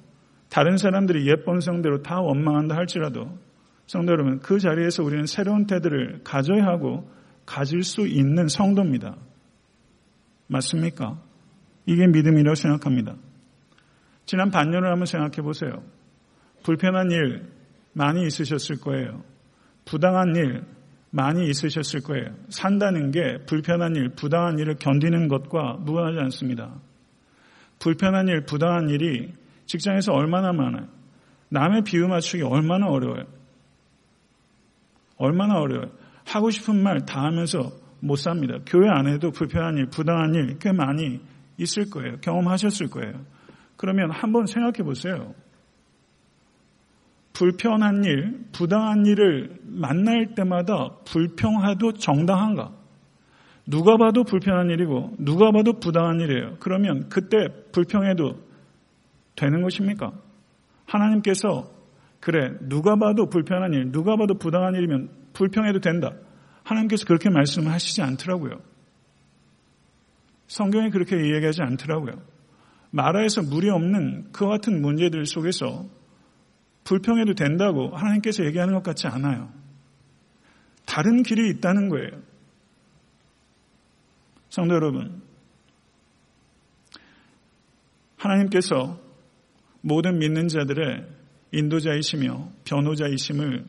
다른 0.50 0.78
사람들이 0.78 1.28
옛 1.28 1.44
본성대로 1.46 2.02
다 2.02 2.20
원망한다 2.20 2.76
할지라도 2.76 3.38
성도 3.86 4.12
여러분 4.12 4.40
그 4.40 4.60
자리에서 4.60 5.04
우리는 5.04 5.26
새로운 5.26 5.68
태도를 5.68 6.22
가져야 6.24 6.66
하고 6.66 7.10
가질 7.46 7.84
수 7.84 8.08
있는 8.08 8.48
성도입니다. 8.48 9.16
맞습니까? 10.48 11.22
이게 11.86 12.08
믿음이라고 12.08 12.56
생각합니다. 12.56 13.16
지난 14.26 14.52
반년을 14.52 14.92
한번 14.92 15.06
생각해 15.06 15.42
보세요. 15.42 15.84
불편한 16.64 17.12
일 17.12 17.44
많이 17.94 18.26
있으셨을 18.26 18.80
거예요. 18.80 19.24
부당한 19.86 20.36
일 20.36 20.64
많이 21.12 21.50
있으셨을 21.50 22.02
거예요. 22.02 22.36
산다는 22.50 23.12
게 23.12 23.40
불편한 23.48 23.96
일, 23.96 24.10
부당한 24.10 24.60
일을 24.60 24.76
견디는 24.76 25.28
것과 25.28 25.78
무관하지 25.80 26.20
않습니다. 26.20 26.76
불편한 27.80 28.28
일, 28.28 28.42
부당한 28.46 28.90
일이 28.90 29.34
직장에서 29.66 30.14
얼마나 30.14 30.52
많아요. 30.52 30.88
남의 31.50 31.84
비유 31.84 32.08
맞추기 32.08 32.44
얼마나 32.44 32.88
어려워요. 32.88 33.24
얼마나 35.18 35.60
어려워요. 35.60 35.90
하고 36.26 36.52
싶은 36.52 36.82
말 36.84 37.00
다 37.06 37.24
하면서 37.24 37.72
못 38.02 38.16
삽니다. 38.18 38.60
교회 38.66 38.88
안에도 38.90 39.32
불편한 39.32 39.78
일, 39.78 39.88
부당한 39.88 40.34
일 40.36 40.58
꽤 40.60 40.72
많이 40.72 41.20
있을 41.58 41.90
거예요. 41.90 42.18
경험하셨을 42.22 42.90
거예요. 42.90 43.14
그러면 43.76 44.12
한번 44.12 44.46
생각해 44.46 44.84
보세요. 44.84 45.34
불편한 47.40 48.04
일, 48.04 48.48
부당한 48.52 49.06
일을 49.06 49.60
만날 49.64 50.36
때마다 50.36 50.98
불평해도 51.06 51.94
정당한가? 51.94 52.74
누가 53.66 53.96
봐도 53.96 54.26
불편한 54.26 54.70
일이고 54.70 55.16
누가 55.20 55.50
봐도 55.52 55.80
부당한 55.80 56.20
일이에요. 56.20 56.58
그러면 56.60 57.08
그때 57.08 57.48
불평해도 57.72 58.46
되는 59.38 59.62
것입니까? 59.62 60.12
하나님께서 60.86 61.72
그래 62.20 62.58
누가 62.68 62.98
봐도 62.98 63.30
불편한 63.30 63.72
일, 63.74 63.94
누가 63.94 64.18
봐도 64.18 64.34
부당한 64.34 64.76
일이면 64.76 65.10
불평해도 65.32 65.80
된다. 65.80 66.12
하나님께서 66.64 67.06
그렇게 67.06 67.30
말씀을 67.30 67.72
하시지 67.72 68.02
않더라고요. 68.02 68.60
성경이 70.48 70.90
그렇게 70.90 71.16
이야기하지 71.16 71.62
않더라고요. 71.62 72.16
나라에서 72.92 73.44
무리 73.44 73.70
없는 73.70 74.34
그 74.34 74.46
같은 74.46 74.82
문제들 74.82 75.26
속에서 75.26 75.99
불평해도 76.84 77.34
된다고 77.34 77.96
하나님께서 77.96 78.46
얘기하는 78.46 78.74
것 78.74 78.84
같지 78.84 79.08
않아요. 79.08 79.52
다른 80.86 81.24
길이 81.24 81.50
있다는 81.50 81.90
거예요. 81.90 82.10
성도 84.50 84.74
여러분, 84.74 85.22
하나님께서 88.18 89.00
모든 89.82 90.18
믿는 90.20 90.48
자들의 90.48 91.06
인도자이시며 91.52 92.52
변호자이심을 92.66 93.66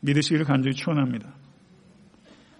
믿으시기를 0.00 0.44
간절히 0.44 0.74
축원합니다. 0.76 1.34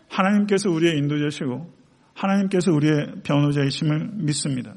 하나님께서 0.09 0.71
우리의 0.71 0.97
인도자시고 0.99 1.73
하나님께서 2.15 2.73
우리의 2.73 3.23
변호자이심을 3.23 4.11
믿습니다. 4.15 4.75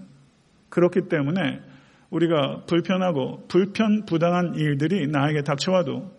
그렇기 0.69 1.07
때문에 1.09 1.70
우리가 2.11 2.63
불편하고 2.67 3.47
불편 3.47 4.05
부당한 4.05 4.55
일들이 4.55 5.07
나에게 5.07 5.41
닥쳐와도 5.43 6.11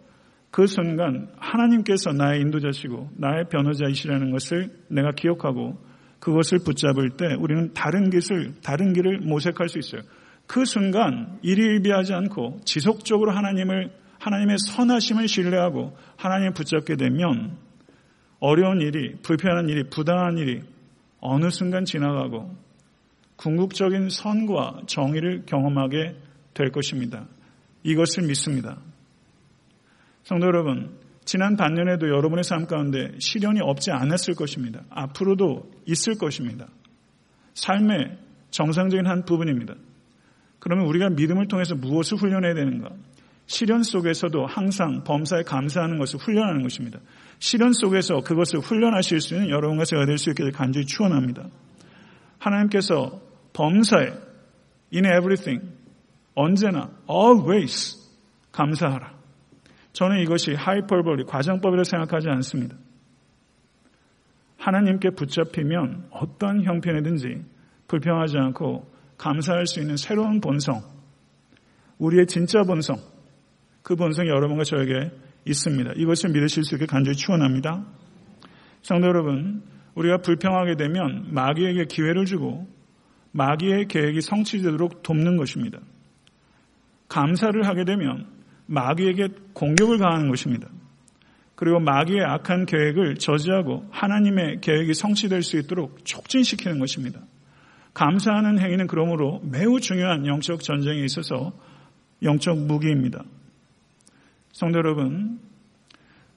그 0.50 0.66
순간 0.66 1.28
하나님께서 1.38 2.12
나의 2.12 2.40
인도자시고 2.40 3.10
나의 3.16 3.48
변호자이시라는 3.50 4.30
것을 4.32 4.70
내가 4.88 5.12
기억하고 5.12 5.78
그것을 6.18 6.58
붙잡을 6.64 7.10
때 7.16 7.34
우리는 7.38 7.72
다른 7.72 8.10
길을 8.10 8.54
다른 8.62 8.92
길을 8.92 9.20
모색할 9.20 9.68
수 9.68 9.78
있어요. 9.78 10.02
그 10.46 10.64
순간 10.64 11.38
일일비하지 11.42 12.12
않고 12.14 12.60
지속적으로 12.64 13.32
하나님을 13.32 13.90
하나님의 14.18 14.56
선하심을 14.58 15.26
신뢰하고 15.26 15.96
하나님을 16.16 16.52
붙잡게 16.52 16.96
되면 16.96 17.56
어려운 18.38 18.80
일이 18.80 19.14
불편한 19.22 19.68
일이 19.68 19.84
부당한 19.88 20.36
일이 20.36 20.60
어느 21.20 21.50
순간 21.50 21.84
지나가고 21.84 22.54
궁극적인 23.42 24.08
선과 24.08 24.82
정의를 24.86 25.42
경험하게 25.46 26.14
될 26.54 26.70
것입니다. 26.70 27.26
이것을 27.82 28.22
믿습니다. 28.28 28.78
성도 30.22 30.46
여러분, 30.46 30.96
지난 31.24 31.56
반년에도 31.56 32.06
여러분의 32.06 32.44
삶 32.44 32.66
가운데 32.66 33.10
시련이 33.18 33.60
없지 33.60 33.90
않았을 33.90 34.34
것입니다. 34.34 34.82
앞으로도 34.90 35.68
있을 35.86 36.14
것입니다. 36.14 36.68
삶의 37.54 38.16
정상적인 38.52 39.08
한 39.08 39.24
부분입니다. 39.24 39.74
그러면 40.60 40.86
우리가 40.86 41.10
믿음을 41.10 41.48
통해서 41.48 41.74
무엇을 41.74 42.18
훈련해야 42.18 42.54
되는가? 42.54 42.90
시련 43.46 43.82
속에서도 43.82 44.46
항상 44.46 45.02
범사에 45.02 45.42
감사하는 45.42 45.98
것을 45.98 46.20
훈련하는 46.20 46.62
것입니다. 46.62 47.00
시련 47.40 47.72
속에서 47.72 48.20
그것을 48.20 48.60
훈련하실 48.60 49.20
수 49.20 49.34
있는 49.34 49.50
여러분과 49.50 49.84
제가 49.84 50.06
될 50.06 50.16
수 50.16 50.30
있게 50.30 50.48
간절히 50.52 50.86
추원합니다. 50.86 51.48
하나님께서 52.38 53.20
범사에 53.52 54.06
in 54.94 55.04
everything 55.04 55.72
언제나 56.34 56.90
always 57.08 57.98
감사하라. 58.52 59.14
저는 59.92 60.20
이것이 60.20 60.54
하이퍼볼리 60.54 61.24
과장법이라고 61.24 61.84
생각하지 61.84 62.28
않습니다. 62.28 62.76
하나님께 64.56 65.10
붙잡히면 65.10 66.06
어떤 66.10 66.62
형편이든지 66.62 67.44
불평하지 67.88 68.38
않고 68.38 68.90
감사할 69.18 69.66
수 69.66 69.80
있는 69.80 69.96
새로운 69.96 70.40
본성, 70.40 70.82
우리의 71.98 72.26
진짜 72.26 72.62
본성, 72.62 72.96
그 73.82 73.96
본성이 73.96 74.28
여러분과 74.28 74.64
저에게 74.64 75.10
있습니다. 75.44 75.92
이것을 75.96 76.30
믿으실 76.30 76.64
수 76.64 76.76
있게 76.76 76.86
간절히 76.86 77.16
추원합니다. 77.16 77.84
성도 78.82 79.08
여러분, 79.08 79.62
우리가 79.94 80.18
불평하게 80.18 80.76
되면 80.76 81.32
마귀에게 81.32 81.86
기회를 81.86 82.24
주고 82.24 82.66
마귀의 83.32 83.88
계획이 83.88 84.20
성취되도록 84.20 85.02
돕는 85.02 85.36
것입니다. 85.36 85.78
감사를 87.08 87.66
하게 87.66 87.84
되면 87.84 88.26
마귀에게 88.66 89.28
공격을 89.52 89.98
가하는 89.98 90.28
것입니다. 90.28 90.68
그리고 91.54 91.78
마귀의 91.80 92.24
악한 92.24 92.66
계획을 92.66 93.16
저지하고 93.16 93.86
하나님의 93.90 94.60
계획이 94.60 94.94
성취될 94.94 95.42
수 95.42 95.58
있도록 95.58 96.04
촉진시키는 96.04 96.78
것입니다. 96.78 97.20
감사하는 97.94 98.58
행위는 98.58 98.86
그러므로 98.86 99.40
매우 99.44 99.78
중요한 99.78 100.26
영적 100.26 100.62
전쟁에 100.62 101.04
있어서 101.04 101.52
영적 102.22 102.58
무기입니다. 102.58 103.24
성도 104.52 104.78
여러분, 104.78 105.40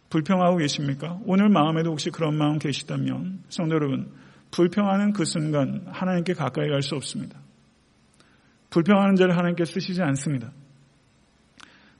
불평하고 0.09 0.57
계십니까? 0.57 1.19
오늘 1.25 1.49
마음에도 1.49 1.91
혹시 1.91 2.09
그런 2.09 2.37
마음 2.37 2.59
계시다면, 2.59 3.43
성도 3.49 3.75
여러분, 3.75 4.11
불평하는 4.55 5.11
그 5.11 5.25
순간 5.25 5.81
하나님께 5.87 6.33
가까이 6.33 6.69
갈 6.69 6.81
수 6.81 6.95
없습니다. 6.95 7.37
불평하는 8.69 9.15
자를 9.15 9.37
하나님께 9.37 9.65
쓰시지 9.65 10.01
않습니다. 10.01 10.51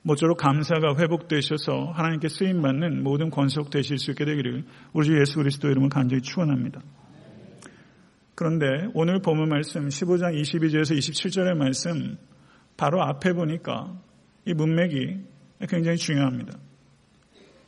모쪼록 0.00 0.38
감사가 0.38 0.96
회복되셔서 0.98 1.92
하나님께 1.92 2.28
쓰임 2.28 2.62
받는 2.62 3.02
모든 3.02 3.28
권속 3.28 3.68
되실 3.68 3.98
수 3.98 4.12
있게 4.12 4.24
되기를 4.24 4.64
우리 4.94 5.06
주 5.06 5.20
예수 5.20 5.36
그리스도 5.36 5.68
이름을 5.68 5.90
간절히 5.90 6.22
축원합니다. 6.22 6.80
그런데 8.34 8.66
오늘 8.94 9.20
본문 9.20 9.50
말씀 9.50 9.88
15장 9.88 10.40
22절에서 10.40 10.96
27절의 10.96 11.54
말씀 11.56 12.16
바로 12.78 13.02
앞에 13.02 13.34
보니까 13.34 13.92
이 14.46 14.54
문맥이 14.54 15.18
굉장히 15.68 15.98
중요합니다. 15.98 16.56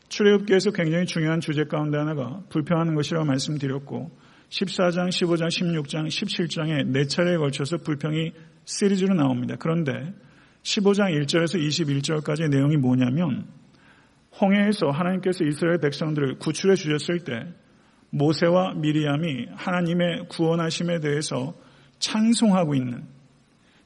출애굽기에서 0.08 0.70
굉장히 0.70 1.04
중요한 1.04 1.40
주제 1.40 1.64
가운데 1.64 1.98
하나가 1.98 2.40
불평하는 2.48 2.94
것이라고 2.94 3.26
말씀드렸고 3.26 4.27
14장, 4.50 5.08
15장, 5.08 5.48
16장, 5.48 6.06
17장에 6.06 6.86
네 6.86 7.06
차례에 7.06 7.36
걸쳐서 7.36 7.78
불평이 7.78 8.32
시리즈로 8.64 9.14
나옵니다. 9.14 9.56
그런데 9.58 9.92
15장 10.62 11.12
1절에서 11.24 11.58
21절까지의 11.58 12.48
내용이 12.50 12.76
뭐냐면 12.76 13.46
홍해에서 14.40 14.90
하나님께서 14.90 15.44
이스라엘 15.44 15.78
백성들을 15.78 16.38
구출해 16.38 16.74
주셨을 16.74 17.20
때 17.24 17.46
모세와 18.10 18.74
미리암이 18.74 19.48
하나님의 19.54 20.28
구원하심에 20.28 21.00
대해서 21.00 21.54
찬송하고 21.98 22.74
있는 22.74 23.04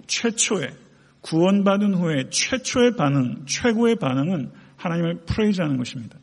최초의 0.07 0.75
구원받은 1.22 1.94
후에 1.94 2.29
최초의 2.31 2.96
반응, 2.96 3.44
최고의 3.46 3.96
반응은 3.96 4.51
하나님을 4.77 5.25
프레이즈하는 5.27 5.77
것입니다. 5.77 6.18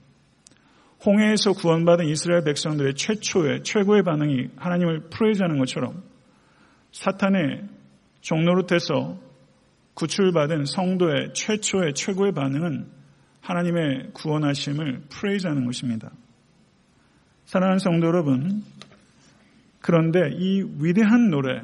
홍해에서 1.06 1.54
구원받은 1.54 2.08
이스라엘 2.08 2.44
백성들의 2.44 2.96
최초의 2.96 3.64
최고의 3.64 4.04
반응이 4.04 4.50
하나님을 4.58 5.10
프레이즈하는 5.10 5.58
것처럼 5.58 6.04
사탄의 6.92 7.64
종노릇해서 8.22 9.18
구출받은 9.94 10.66
성도의 10.66 11.34
최초의 11.34 11.94
최고의 11.94 12.34
반응은 12.34 12.88
하나님의 13.42 14.12
구원하심을 14.14 15.04
프레이즈하는 15.10 15.66
것입니다. 15.66 16.12
사랑하는 17.46 17.80
성도 17.80 18.08
여러분, 18.08 18.64
그런데 19.82 20.30
이 20.34 20.62
위대한 20.80 21.30
노래, 21.30 21.62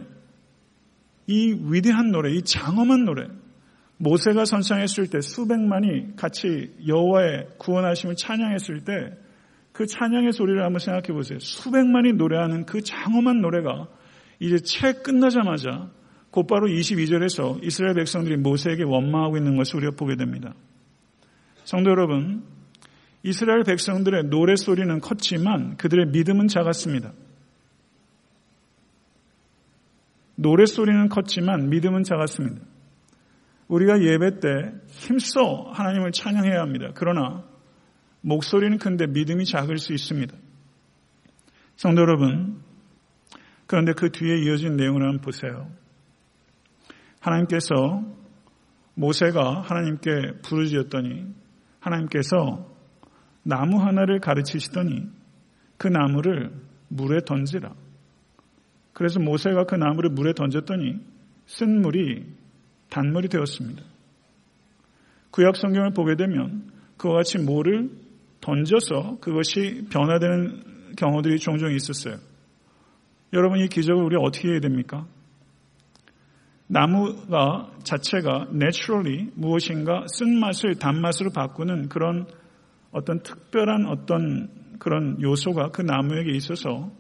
이 1.28 1.54
위대한 1.70 2.12
노래, 2.12 2.32
이 2.32 2.42
장엄한 2.42 3.06
노래, 3.06 3.28
모세가 3.98 4.46
선창했을 4.46 5.10
때 5.10 5.22
수백만이 5.22 6.16
같이 6.16 6.74
여호와의 6.86 7.50
구원하심을 7.58 8.16
찬양했을 8.16 8.84
때 8.84 9.25
그 9.76 9.86
찬양의 9.86 10.32
소리를 10.32 10.64
한번 10.64 10.80
생각해 10.80 11.08
보세요. 11.08 11.38
수백만이 11.38 12.14
노래하는 12.14 12.66
그 12.66 12.82
장엄한 12.82 13.42
노래가 13.42 13.90
이제 14.40 14.58
책 14.60 15.04
끝나자마자 15.04 15.92
곧바로 16.32 16.68
22절에서 16.68 17.62
이스라엘 17.62 17.94
백성들이 17.96 18.38
모세에게 18.38 18.84
원망하고 18.84 19.36
있는 19.36 19.58
것을 19.58 19.78
우리가 19.78 19.98
보게 19.98 20.16
됩니다. 20.16 20.54
성도 21.66 21.90
여러분, 21.90 22.44
이스라엘 23.22 23.64
백성들의 23.64 24.30
노래 24.30 24.56
소리는 24.56 24.98
컸지만 25.02 25.76
그들의 25.76 26.08
믿음은 26.08 26.48
작았습니다. 26.48 27.12
노래 30.36 30.66
소리는 30.66 31.10
컸지만 31.10 31.70
믿음은 31.70 32.04
작았습니다. 32.04 32.62
우리가 33.68 34.02
예배 34.02 34.40
때 34.40 34.72
힘써 34.88 35.70
하나님을 35.74 36.14
찬양해야 36.14 36.62
합니다. 36.62 36.92
그러나 36.94 37.44
목소리는 38.26 38.80
큰데 38.80 39.06
믿음이 39.06 39.46
작을 39.46 39.78
수 39.78 39.94
있습니다. 39.94 40.36
성도 41.76 42.02
여러분, 42.02 42.60
그런데 43.68 43.94
그 43.94 44.12
뒤에 44.12 44.40
이어진 44.40 44.76
내용을 44.78 45.04
한번 45.04 45.22
보세요. 45.22 45.70
하나님께서 47.20 48.04
모세가 48.96 49.62
하나님께 49.62 50.40
부르짖었더니 50.42 51.36
하나님께서 51.80 52.68
나무 53.44 53.80
하나를 53.80 54.20
가르치시더니 54.20 55.08
그 55.78 55.88
나무를 55.88 56.52
물에 56.88 57.20
던지라. 57.26 57.76
그래서 58.94 59.20
모세가 59.20 59.66
그 59.66 59.76
나무를 59.76 60.10
물에 60.10 60.34
던졌더니 60.34 61.00
쓴 61.46 61.82
물이 61.82 62.26
단물이 62.90 63.28
되었습니다. 63.28 63.84
구약 65.30 65.58
성경을 65.58 65.92
보게 65.92 66.16
되면 66.16 66.72
그와 66.98 67.18
같이 67.18 67.38
물을 67.38 68.05
던져서 68.46 69.18
그것이 69.22 69.88
변화되는 69.90 70.96
경우들이 70.98 71.40
종종 71.40 71.74
있었어요. 71.74 72.18
여러분 73.34 73.60
이 73.60 73.68
기적을 73.68 74.04
우리 74.04 74.16
어떻게 74.16 74.50
해야 74.50 74.60
됩니까? 74.60 75.08
나무가 76.68 77.72
자체가 77.84 78.50
naturally 78.54 79.32
무엇인가 79.34 80.06
쓴맛을 80.08 80.76
단맛으로 80.76 81.32
바꾸는 81.32 81.90
그런 81.90 82.28
어떤 82.92 83.22
특별한 83.22 83.88
어떤 83.88 84.50
그런 84.78 85.20
요소가 85.22 85.70
그 85.70 85.82
나무에게 85.82 86.32
있어서 86.32 86.92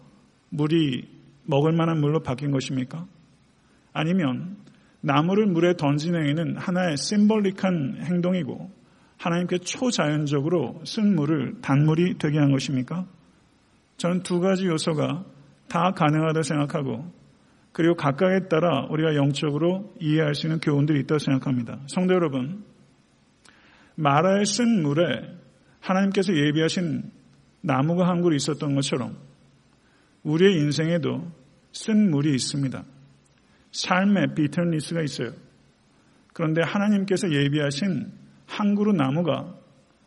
물이 0.49 1.07
먹을 1.43 1.73
만한 1.73 1.99
물로 1.99 2.21
바뀐 2.21 2.51
것입니까? 2.51 3.05
아니면 3.93 4.57
나무를 5.01 5.45
물에 5.45 5.75
던지는 5.77 6.21
행위는 6.21 6.57
하나의 6.57 6.97
심벌릭한 6.97 7.99
행동이고 8.03 8.71
하나님께 9.17 9.59
초자연적으로 9.59 10.81
쓴 10.85 11.15
물을 11.15 11.55
단물이 11.61 12.17
되게 12.17 12.37
한 12.37 12.51
것입니까? 12.51 13.05
저는 13.97 14.23
두 14.23 14.39
가지 14.39 14.65
요소가 14.65 15.25
다 15.67 15.91
가능하다고 15.91 16.41
생각하고 16.43 17.11
그리고 17.71 17.95
각각에 17.95 18.47
따라 18.49 18.87
우리가 18.89 19.15
영적으로 19.15 19.93
이해할 19.99 20.33
수 20.35 20.47
있는 20.47 20.59
교훈들이 20.59 21.01
있다고 21.01 21.19
생각합니다. 21.19 21.79
성도 21.87 22.13
여러분, 22.13 22.63
마라의 23.95 24.45
쓴 24.45 24.81
물에 24.81 25.03
하나님께서 25.81 26.33
예비하신 26.33 27.11
나무가 27.61 28.07
한 28.07 28.21
그루 28.21 28.35
있었던 28.35 28.75
것처럼 28.75 29.17
우리의 30.23 30.53
인생에도 30.53 31.29
쓴 31.71 32.11
물이 32.11 32.33
있습니다. 32.33 32.83
삶의 33.71 34.35
비터니스가 34.35 35.01
있어요. 35.01 35.31
그런데 36.33 36.61
하나님께서 36.63 37.29
예비하신 37.31 38.11
한 38.45 38.75
그루 38.75 38.93
나무가 38.93 39.55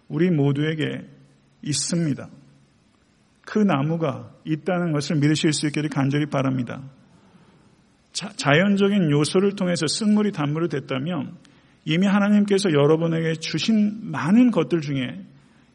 우리 0.09 0.31
모두에게 0.31 1.07
있습니다. 1.63 2.29
그 3.43 3.59
나무가 3.59 4.31
있다는 4.45 4.93
것을 4.93 5.17
믿으실 5.17 5.53
수 5.53 5.67
있기를 5.67 5.89
간절히 5.91 6.27
바랍니다. 6.27 6.83
자, 8.13 8.31
자연적인 8.37 9.11
요소를 9.11 9.57
통해서 9.57 9.87
쓴물이 9.87 10.33
단물이 10.33 10.69
됐다면 10.69 11.37
이미 11.85 12.07
하나님께서 12.07 12.71
여러분에게 12.73 13.35
주신 13.35 14.11
많은 14.11 14.51
것들 14.51 14.81
중에 14.81 15.25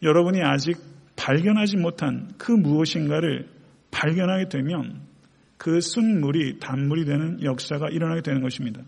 여러분이 0.04 0.42
아직 0.44 0.78
발견하지 1.16 1.78
못한 1.78 2.30
그 2.38 2.52
무엇인가를 2.52 3.50
발견하게 3.92 4.50
되면 4.50 5.02
그 5.58 5.80
순물이 5.80 6.60
단물이 6.60 7.06
되는 7.06 7.42
역사가 7.42 7.90
일어나게 7.90 8.22
되는 8.22 8.42
것입니다. 8.42 8.82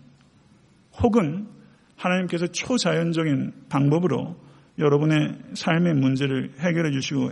혹은 1.02 1.48
하나님께서 1.96 2.46
초자연적인 2.48 3.52
방법으로 3.68 4.36
여러분의 4.78 5.38
삶의 5.54 5.94
문제를 5.94 6.52
해결해 6.58 6.90
주시고 6.92 7.30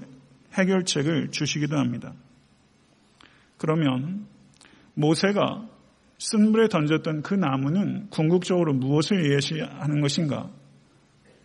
해결책을 0.54 1.30
주시기도 1.30 1.76
합니다. 1.76 2.14
그러면 3.58 4.26
모세가 4.94 5.68
쓴물에 6.18 6.68
던졌던 6.68 7.22
그 7.22 7.34
나무는 7.34 8.08
궁극적으로 8.08 8.72
무엇을 8.72 9.32
예시하는 9.34 10.00
것인가? 10.00 10.50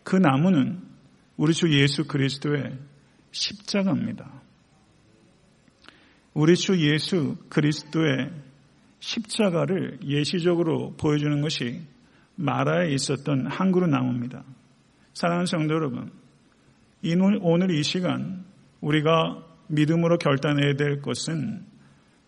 그 0.03 0.15
나무는 0.15 0.81
우리 1.37 1.53
주 1.53 1.71
예수 1.71 2.05
그리스도의 2.05 2.77
십자가입니다. 3.31 4.41
우리 6.33 6.55
주 6.55 6.79
예수 6.79 7.37
그리스도의 7.49 8.31
십자가를 8.99 9.99
예시적으로 10.05 10.93
보여주는 10.97 11.41
것이 11.41 11.81
마라에 12.39 12.93
있었던 12.93 13.47
한 13.47 13.71
그루 13.73 13.85
나무입니다. 13.85 14.45
사랑하는 15.13 15.45
성도 15.45 15.73
여러분, 15.73 16.09
오늘 17.41 17.71
이 17.71 17.83
시간 17.83 18.45
우리가 18.79 19.45
믿음으로 19.67 20.17
결단해야 20.17 20.75
될 20.75 21.01
것은 21.01 21.65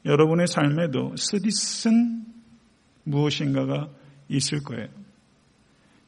여러분의 0.03 0.47
삶에도 0.47 1.15
쓰디쓴 1.15 2.25
무엇인가가 3.05 3.89
있을 4.27 4.61
거예요. 4.63 4.89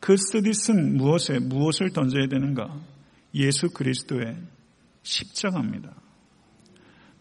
그 0.02 0.18
쓰디쓴 0.18 0.98
무엇에 0.98 1.40
무엇을 1.40 1.92
던져야 1.92 2.28
되는가? 2.28 2.76
예수 3.36 3.70
그리스도의 3.70 4.36
십자가입니다. 5.04 5.94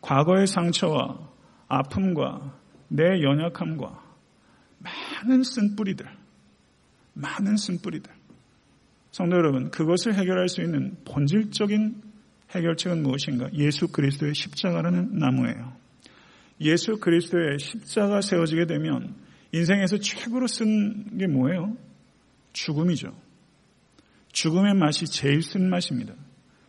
과거의 0.01 0.49
상처와 0.49 1.31
아픔과 1.69 2.59
내 2.89 3.23
연약함과 3.23 4.03
많은 4.79 5.45
쓴뿌리들, 5.45 6.07
많은 7.15 7.57
쓴뿌리들. 7.57 8.11
성도 9.11 9.37
여러분, 9.37 9.71
그것을 9.71 10.15
해결할 10.15 10.49
수 10.49 10.63
있는 10.63 10.97
본질적인 11.05 12.03
해결책은 12.51 13.03
무엇인가? 13.03 13.51
예수 13.55 13.89
그리스도의 13.89 14.35
십자가라는 14.35 15.19
나무예요. 15.19 15.77
예수 16.61 16.99
그리스도의 16.99 17.59
십자가 17.59 18.21
세워지게 18.21 18.67
되면 18.67 19.15
인생에서 19.53 19.99
최고로 19.99 20.47
쓴 20.47 21.19
게 21.19 21.27
뭐예요? 21.27 21.77
죽음이죠. 22.53 23.15
죽음의 24.33 24.75
맛이 24.75 25.07
제일 25.07 25.43
쓴 25.43 25.69
맛입니다. 25.69 26.15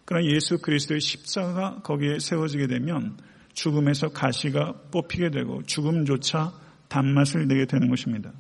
그러나 0.06 0.26
예수 0.28 0.60
그리스도의 0.60 1.00
십자가 1.00 1.82
거기에 1.82 2.20
세워지게 2.20 2.68
되면 2.68 3.18
죽음에서 3.54 4.10
가시가 4.10 4.74
뽑히게 4.92 5.30
되고 5.30 5.64
죽음조차 5.64 6.52
단맛을 6.90 7.48
내게 7.48 7.66
되는 7.66 7.90
것입니다. 7.90 8.34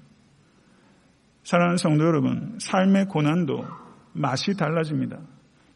사랑하는 1.44 1.78
성도 1.78 2.06
여러분, 2.06 2.58
삶의 2.60 3.06
고난도 3.08 3.66
맛이 4.14 4.56
달라집니다. 4.56 5.20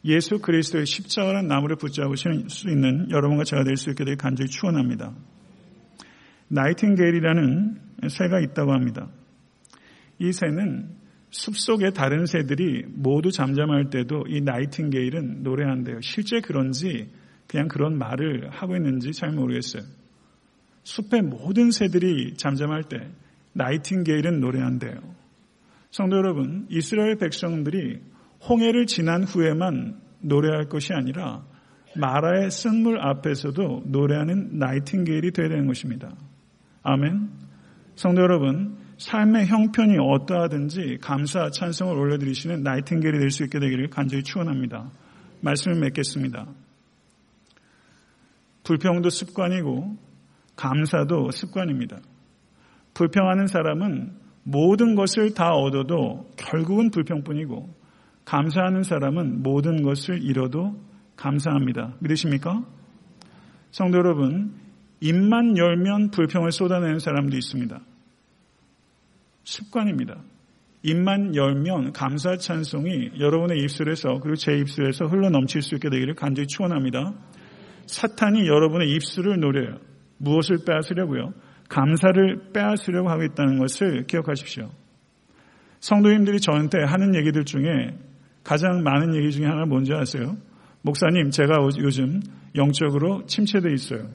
예수 0.04 0.38
그리스도의 0.38 0.86
십자가라는 0.86 1.48
나무를 1.48 1.76
붙잡으실 1.76 2.48
수 2.48 2.70
있는 2.70 3.10
여러분과 3.10 3.44
제가 3.44 3.64
될 3.64 3.76
수 3.76 3.90
있게 3.90 4.04
되 4.04 4.14
간절히 4.14 4.48
축원합니다. 4.48 5.12
나이팅게일이라는 6.48 7.80
새가 8.08 8.40
있다고 8.40 8.72
합니다. 8.72 9.08
이 10.18 10.32
새는 10.32 10.96
숲속의 11.30 11.92
다른 11.92 12.24
새들이 12.24 12.84
모두 12.88 13.30
잠잠할 13.30 13.90
때도 13.90 14.24
이 14.28 14.40
나이팅게일은 14.40 15.42
노래한대요. 15.42 16.00
실제 16.00 16.40
그런지 16.40 17.10
그냥 17.46 17.68
그런 17.68 17.98
말을 17.98 18.48
하고 18.50 18.76
있는지 18.76 19.12
잘 19.12 19.32
모르겠어요. 19.32 19.82
숲의 20.84 21.22
모든 21.22 21.70
새들이 21.70 22.34
잠잠할 22.36 22.84
때 22.84 23.10
나이팅게일은 23.52 24.40
노래한대요. 24.40 25.17
성도 25.90 26.16
여러분, 26.16 26.66
이스라엘 26.70 27.16
백성들이 27.16 28.00
홍해를 28.48 28.86
지난 28.86 29.24
후에만 29.24 30.00
노래할 30.20 30.68
것이 30.68 30.92
아니라 30.92 31.44
마라의 31.96 32.50
쓴물 32.50 33.00
앞에서도 33.00 33.84
노래하는 33.86 34.58
나이팅게일이 34.58 35.32
되어야 35.32 35.48
되는 35.48 35.66
것입니다. 35.66 36.14
아멘. 36.82 37.30
성도 37.96 38.22
여러분, 38.22 38.76
삶의 38.98 39.46
형편이 39.46 39.96
어떠하든지 39.98 40.98
감사 41.00 41.50
찬성을 41.50 41.96
올려드리시는 41.96 42.62
나이팅게일이 42.62 43.18
될 43.18 43.30
수 43.30 43.44
있게 43.44 43.58
되기를 43.58 43.90
간절히 43.90 44.22
축원합니다. 44.22 44.90
말씀을 45.40 45.78
맺겠습니다. 45.80 46.46
불평도 48.64 49.08
습관이고 49.08 49.96
감사도 50.56 51.30
습관입니다. 51.30 51.98
불평하는 52.94 53.46
사람은 53.46 54.27
모든 54.42 54.94
것을 54.94 55.34
다 55.34 55.52
얻어도 55.52 56.30
결국은 56.36 56.90
불평뿐이고 56.90 57.74
감사하는 58.24 58.82
사람은 58.82 59.42
모든 59.42 59.82
것을 59.82 60.22
잃어도 60.22 60.78
감사합니다. 61.16 61.94
믿으십니까? 62.00 62.64
성도 63.70 63.98
여러분, 63.98 64.54
입만 65.00 65.56
열면 65.56 66.10
불평을 66.10 66.52
쏟아내는 66.52 66.98
사람도 66.98 67.36
있습니다. 67.36 67.80
습관입니다. 69.44 70.22
입만 70.82 71.34
열면 71.34 71.92
감사 71.92 72.36
찬송이 72.36 73.12
여러분의 73.18 73.60
입술에서 73.62 74.20
그리고 74.20 74.36
제 74.36 74.52
입술에서 74.58 75.06
흘러 75.06 75.28
넘칠 75.30 75.62
수 75.62 75.74
있게 75.74 75.90
되기를 75.90 76.14
간절히 76.14 76.46
축원합니다. 76.46 77.14
사탄이 77.86 78.46
여러분의 78.46 78.90
입술을 78.92 79.40
노려요. 79.40 79.78
무엇을 80.18 80.58
빼앗으려고요? 80.66 81.32
감사를 81.68 82.52
빼앗으려고 82.52 83.10
하고 83.10 83.24
있다는 83.24 83.58
것을 83.58 84.06
기억하십시오. 84.06 84.70
성도님들이 85.80 86.40
저한테 86.40 86.78
하는 86.82 87.14
얘기들 87.14 87.44
중에 87.44 87.96
가장 88.42 88.82
많은 88.82 89.14
얘기 89.14 89.30
중에 89.30 89.46
하나 89.46 89.64
뭔지 89.66 89.92
아세요? 89.92 90.36
목사님, 90.82 91.30
제가 91.30 91.56
요즘 91.78 92.20
영적으로 92.54 93.26
침체되어 93.26 93.72
있어요. 93.72 94.08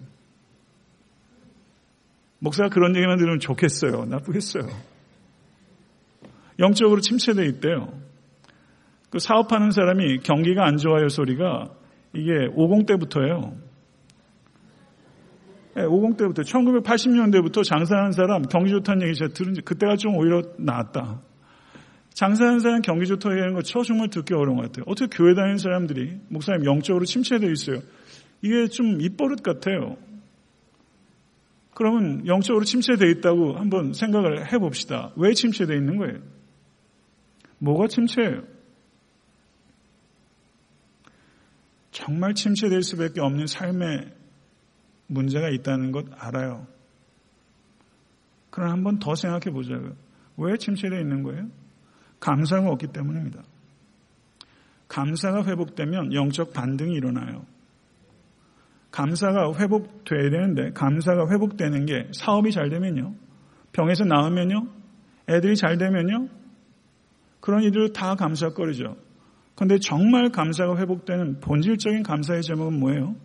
목사가 2.39 2.69
그런 2.69 2.95
얘기만 2.95 3.17
들으면 3.17 3.39
좋겠어요. 3.39 4.05
나쁘겠어요. 4.05 4.67
영적으로 6.59 6.99
침체되어 6.99 7.45
있대요. 7.45 7.87
그 9.09 9.19
사업하는 9.19 9.71
사람이 9.71 10.19
경기가 10.19 10.65
안 10.65 10.77
좋아요 10.77 11.07
소리가 11.07 11.69
이게 12.13 12.31
50 12.55 12.85
때부터예요. 12.85 13.55
네, 15.75 15.85
50 15.85 16.17
때부터 16.17 16.43
1980년대부터 16.43 17.63
장사하는 17.63 18.11
사람 18.11 18.43
경기 18.43 18.69
좋다는 18.69 19.07
얘기 19.07 19.15
제가 19.15 19.33
들은 19.33 19.55
그때가 19.65 19.95
좀 19.95 20.15
오히려 20.15 20.43
나았다. 20.57 21.21
장사하는 22.13 22.59
사람 22.59 22.81
경기 22.81 23.07
좋다고 23.07 23.33
얘기하는 23.33 23.55
거저 23.55 23.81
정말 23.81 24.09
듣기 24.09 24.35
어려운 24.35 24.57
것 24.57 24.63
같아요. 24.63 24.85
어떻게 24.87 25.17
교회 25.17 25.33
다니는 25.33 25.57
사람들이 25.57 26.19
목사님 26.29 26.65
영적으로 26.65 27.05
침체되어 27.05 27.49
있어요. 27.49 27.79
이게 28.43 28.67
좀 28.67 29.01
입버릇 29.01 29.41
같아요. 29.41 29.97
그러면 31.73 32.27
영적으로 32.27 32.65
침체되어 32.65 33.09
있다고 33.09 33.53
한번 33.57 33.93
생각을 33.93 34.53
해봅시다. 34.53 35.11
왜 35.15 35.33
침체되어 35.33 35.75
있는 35.75 35.97
거예요? 35.97 36.19
뭐가 37.57 37.87
침체예요? 37.87 38.43
정말 41.89 42.35
침체될 42.35 42.83
수밖에 42.83 43.21
없는 43.21 43.47
삶의 43.47 44.22
문제가 45.13 45.49
있다는 45.49 45.91
것 45.91 46.05
알아요. 46.17 46.67
그럼 48.49 48.71
한번 48.71 48.99
더 48.99 49.15
생각해 49.15 49.51
보자고요. 49.51 49.93
왜 50.37 50.57
침체되어 50.57 50.99
있는 50.99 51.23
거예요? 51.23 51.47
감사가 52.19 52.69
없기 52.69 52.87
때문입니다. 52.87 53.41
감사가 54.87 55.43
회복되면 55.45 56.13
영적 56.13 56.53
반등이 56.53 56.93
일어나요. 56.93 57.45
감사가 58.91 59.53
회복돼야 59.59 60.29
되는데 60.29 60.71
감사가 60.73 61.29
회복되는 61.31 61.85
게 61.87 62.09
사업이 62.13 62.51
잘 62.51 62.69
되면요. 62.69 63.15
병에서 63.71 64.05
나으면요. 64.05 64.67
애들이 65.29 65.55
잘 65.55 65.77
되면요. 65.77 66.27
그런 67.39 67.63
이들 67.63 67.91
다 67.91 68.15
감사거리죠. 68.15 68.95
그런데 69.55 69.79
정말 69.79 70.29
감사가 70.29 70.77
회복되는 70.77 71.39
본질적인 71.39 72.03
감사의 72.03 72.43
제목은 72.43 72.79
뭐예요? 72.79 73.15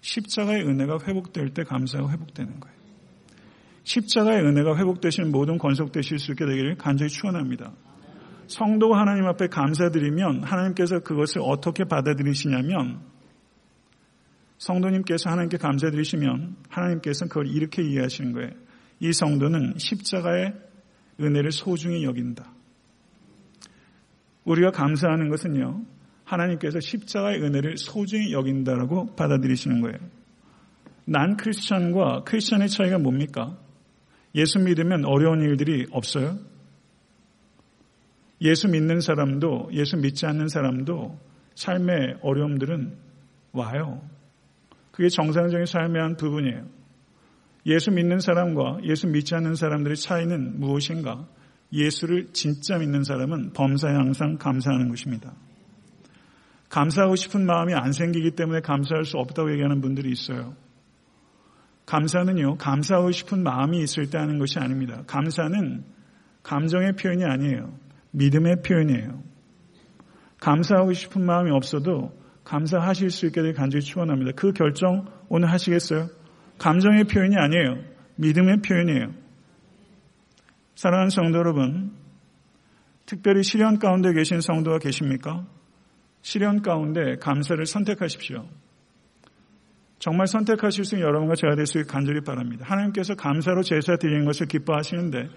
십자가의 0.00 0.62
은혜가 0.66 0.98
회복될 1.06 1.50
때 1.50 1.64
감사가 1.64 2.10
회복되는 2.10 2.60
거예요. 2.60 2.78
십자가의 3.84 4.42
은혜가 4.42 4.76
회복되시는 4.76 5.30
모든 5.32 5.58
건속되실 5.58 6.18
수 6.18 6.32
있게 6.32 6.44
되기를 6.44 6.76
간절히 6.76 7.10
축원합니다. 7.10 7.72
성도가 8.46 8.98
하나님 8.98 9.26
앞에 9.26 9.48
감사드리면 9.48 10.42
하나님께서 10.42 11.00
그것을 11.00 11.42
어떻게 11.42 11.84
받아들이시냐면 11.84 13.00
성도님께서 14.58 15.30
하나님께 15.30 15.56
감사드리시면 15.58 16.56
하나님께서 16.68 17.26
그걸 17.26 17.46
이렇게 17.46 17.82
이해하시는 17.82 18.32
거예요. 18.32 18.50
이 19.00 19.12
성도는 19.12 19.74
십자가의 19.78 20.54
은혜를 21.20 21.52
소중히 21.52 22.04
여긴다. 22.04 22.50
우리가 24.44 24.70
감사하는 24.70 25.28
것은요. 25.28 25.84
하나님께서 26.28 26.80
십자가의 26.80 27.42
은혜를 27.42 27.78
소중히 27.78 28.32
여긴다라고 28.32 29.16
받아들이시는 29.16 29.80
거예요. 29.80 29.98
난 31.06 31.36
크리스천과 31.36 32.24
크리스천의 32.24 32.68
차이가 32.68 32.98
뭡니까? 32.98 33.56
예수 34.34 34.58
믿으면 34.58 35.06
어려운 35.06 35.40
일들이 35.40 35.86
없어요? 35.90 36.38
예수 38.42 38.68
믿는 38.68 39.00
사람도 39.00 39.70
예수 39.72 39.96
믿지 39.96 40.26
않는 40.26 40.48
사람도 40.48 41.18
삶의 41.54 42.18
어려움들은 42.22 42.94
와요. 43.52 44.02
그게 44.92 45.08
정상적인 45.08 45.64
삶의 45.64 46.02
한 46.02 46.16
부분이에요. 46.16 46.66
예수 47.66 47.90
믿는 47.90 48.20
사람과 48.20 48.78
예수 48.84 49.06
믿지 49.08 49.34
않는 49.34 49.54
사람들의 49.54 49.96
차이는 49.96 50.60
무엇인가? 50.60 51.26
예수를 51.72 52.28
진짜 52.32 52.78
믿는 52.78 53.02
사람은 53.02 53.52
범사에 53.54 53.92
항상 53.92 54.36
감사하는 54.36 54.88
것입니다. 54.88 55.34
감사하고 56.68 57.16
싶은 57.16 57.46
마음이 57.46 57.74
안 57.74 57.92
생기기 57.92 58.32
때문에 58.32 58.60
감사할 58.60 59.04
수 59.04 59.16
없다고 59.16 59.50
얘기하는 59.52 59.80
분들이 59.80 60.10
있어요. 60.10 60.54
감사는요, 61.86 62.56
감사하고 62.58 63.10
싶은 63.10 63.42
마음이 63.42 63.78
있을 63.82 64.10
때 64.10 64.18
하는 64.18 64.38
것이 64.38 64.58
아닙니다. 64.58 65.02
감사는 65.06 65.84
감정의 66.42 66.92
표현이 66.92 67.24
아니에요. 67.24 67.72
믿음의 68.10 68.62
표현이에요. 68.62 69.22
감사하고 70.40 70.92
싶은 70.92 71.24
마음이 71.24 71.50
없어도 71.50 72.12
감사하실 72.44 73.10
수 73.10 73.26
있게 73.26 73.42
될 73.42 73.54
간절히 73.54 73.84
축원합니다. 73.84 74.32
그 74.36 74.52
결정 74.52 75.06
오늘 75.28 75.50
하시겠어요? 75.50 76.08
감정의 76.58 77.04
표현이 77.04 77.36
아니에요. 77.36 77.84
믿음의 78.16 78.62
표현이에요. 78.62 79.12
사랑하는 80.74 81.10
성도 81.10 81.38
여러분, 81.38 81.92
특별히 83.04 83.42
시련 83.42 83.78
가운데 83.78 84.12
계신 84.12 84.40
성도가 84.40 84.78
계십니까? 84.78 85.46
시련 86.28 86.60
가운데 86.60 87.16
감사를 87.16 87.64
선택하십시오. 87.64 88.46
정말 89.98 90.26
선택하실 90.26 90.84
수 90.84 90.94
있는 90.94 91.08
여러분과 91.08 91.34
제가 91.36 91.54
될 91.54 91.64
수 91.64 91.78
있게 91.78 91.90
간절히 91.90 92.20
바랍니다. 92.20 92.66
하나님께서 92.68 93.14
감사로 93.14 93.62
제사 93.62 93.96
드리는 93.96 94.26
것을 94.26 94.46
기뻐하시는데 94.46 95.30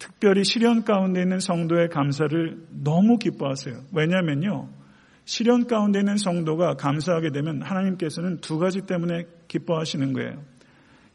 특별히 0.00 0.42
시련 0.42 0.82
가운데 0.82 1.22
있는 1.22 1.38
성도의 1.38 1.90
감사를 1.90 2.58
너무 2.70 3.18
기뻐하세요. 3.18 3.84
왜냐하면요. 3.92 4.68
시련 5.26 5.68
가운데 5.68 6.00
있는 6.00 6.16
성도가 6.16 6.74
감사하게 6.74 7.30
되면 7.30 7.62
하나님께서는 7.62 8.40
두 8.40 8.58
가지 8.58 8.80
때문에 8.80 9.26
기뻐하시는 9.46 10.12
거예요. 10.12 10.42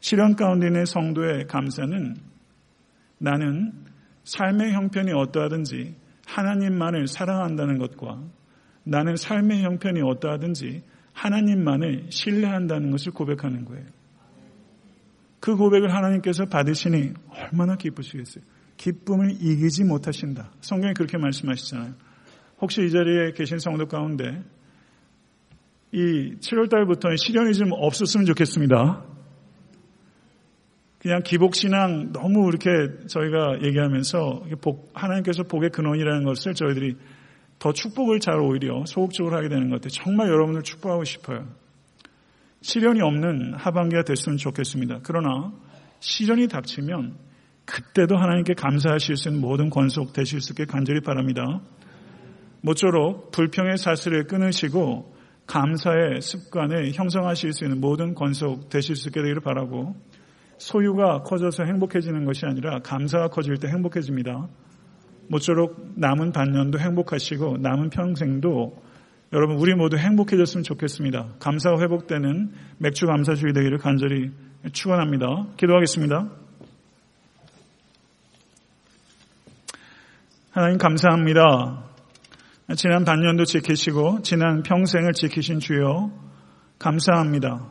시련 0.00 0.36
가운데 0.36 0.68
있는 0.68 0.86
성도의 0.86 1.48
감사는 1.48 2.16
나는 3.18 3.72
삶의 4.24 4.72
형편이 4.72 5.12
어떠하든지 5.12 5.96
하나님만을 6.24 7.08
사랑한다는 7.08 7.76
것과 7.76 8.37
나는 8.88 9.16
삶의 9.16 9.62
형편이 9.64 10.00
어떠하든지 10.02 10.82
하나님만을 11.12 12.06
신뢰한다는 12.08 12.90
것을 12.90 13.12
고백하는 13.12 13.64
거예요. 13.64 13.84
그 15.40 15.56
고백을 15.56 15.94
하나님께서 15.94 16.46
받으시니 16.46 17.12
얼마나 17.30 17.76
기쁘시겠어요. 17.76 18.44
기쁨을 18.76 19.32
이기지 19.32 19.84
못하신다. 19.84 20.52
성경이 20.60 20.94
그렇게 20.94 21.18
말씀하시잖아요. 21.18 21.94
혹시 22.60 22.82
이 22.84 22.90
자리에 22.90 23.32
계신 23.32 23.58
성도 23.58 23.86
가운데 23.86 24.42
이 25.92 26.34
7월 26.40 26.70
달부터는 26.70 27.16
시련이 27.16 27.52
좀 27.54 27.70
없었으면 27.72 28.26
좋겠습니다. 28.26 29.04
그냥 30.98 31.22
기복신앙 31.22 32.12
너무 32.12 32.48
이렇게 32.48 33.06
저희가 33.06 33.62
얘기하면서 33.62 34.46
복, 34.60 34.90
하나님께서 34.94 35.44
복의 35.44 35.70
근원이라는 35.70 36.24
것을 36.24 36.54
저희들이 36.54 36.96
더 37.58 37.72
축복을 37.72 38.20
잘 38.20 38.40
오히려 38.40 38.84
소극적으로 38.86 39.36
하게 39.36 39.48
되는 39.48 39.68
것 39.68 39.76
같아요. 39.76 39.90
정말 39.90 40.28
여러분을 40.28 40.62
축복하고 40.62 41.04
싶어요. 41.04 41.46
시련이 42.60 43.00
없는 43.00 43.54
하반기가 43.54 44.02
됐으면 44.02 44.38
좋겠습니다. 44.38 45.00
그러나 45.02 45.52
시련이 46.00 46.48
닥치면 46.48 47.16
그때도 47.64 48.16
하나님께 48.16 48.54
감사하실 48.54 49.16
수 49.16 49.28
있는 49.28 49.40
모든 49.40 49.70
권속 49.70 50.12
되실 50.12 50.40
수 50.40 50.52
있게 50.52 50.64
간절히 50.64 51.00
바랍니다. 51.00 51.60
모쪼록 52.62 53.30
불평의 53.30 53.76
사슬을 53.76 54.24
끊으시고 54.26 55.14
감사의 55.46 56.20
습관을 56.20 56.92
형성하실 56.92 57.52
수 57.52 57.64
있는 57.64 57.80
모든 57.80 58.14
권속 58.14 58.68
되실 58.68 58.96
수 58.96 59.08
있게 59.08 59.20
되기를 59.20 59.40
바라고 59.40 59.94
소유가 60.58 61.22
커져서 61.22 61.64
행복해지는 61.64 62.24
것이 62.24 62.44
아니라 62.44 62.80
감사가 62.80 63.28
커질 63.28 63.56
때 63.58 63.68
행복해집니다. 63.68 64.48
모쪼록 65.28 65.92
남은 65.96 66.32
반년도 66.32 66.78
행복하시고 66.78 67.58
남은 67.58 67.90
평생도 67.90 68.82
여러분 69.32 69.56
우리 69.56 69.74
모두 69.74 69.96
행복해졌으면 69.96 70.64
좋겠습니다. 70.64 71.34
감사가 71.38 71.80
회복되는 71.80 72.52
맥주 72.78 73.06
감사주의 73.06 73.52
되기를 73.52 73.78
간절히 73.78 74.30
축원합니다. 74.72 75.48
기도하겠습니다. 75.58 76.28
하나님 80.50 80.78
감사합니다. 80.78 81.84
지난 82.76 83.04
반년도 83.04 83.44
지키시고 83.44 84.22
지난 84.22 84.62
평생을 84.62 85.12
지키신 85.12 85.60
주여 85.60 86.10
감사합니다. 86.78 87.70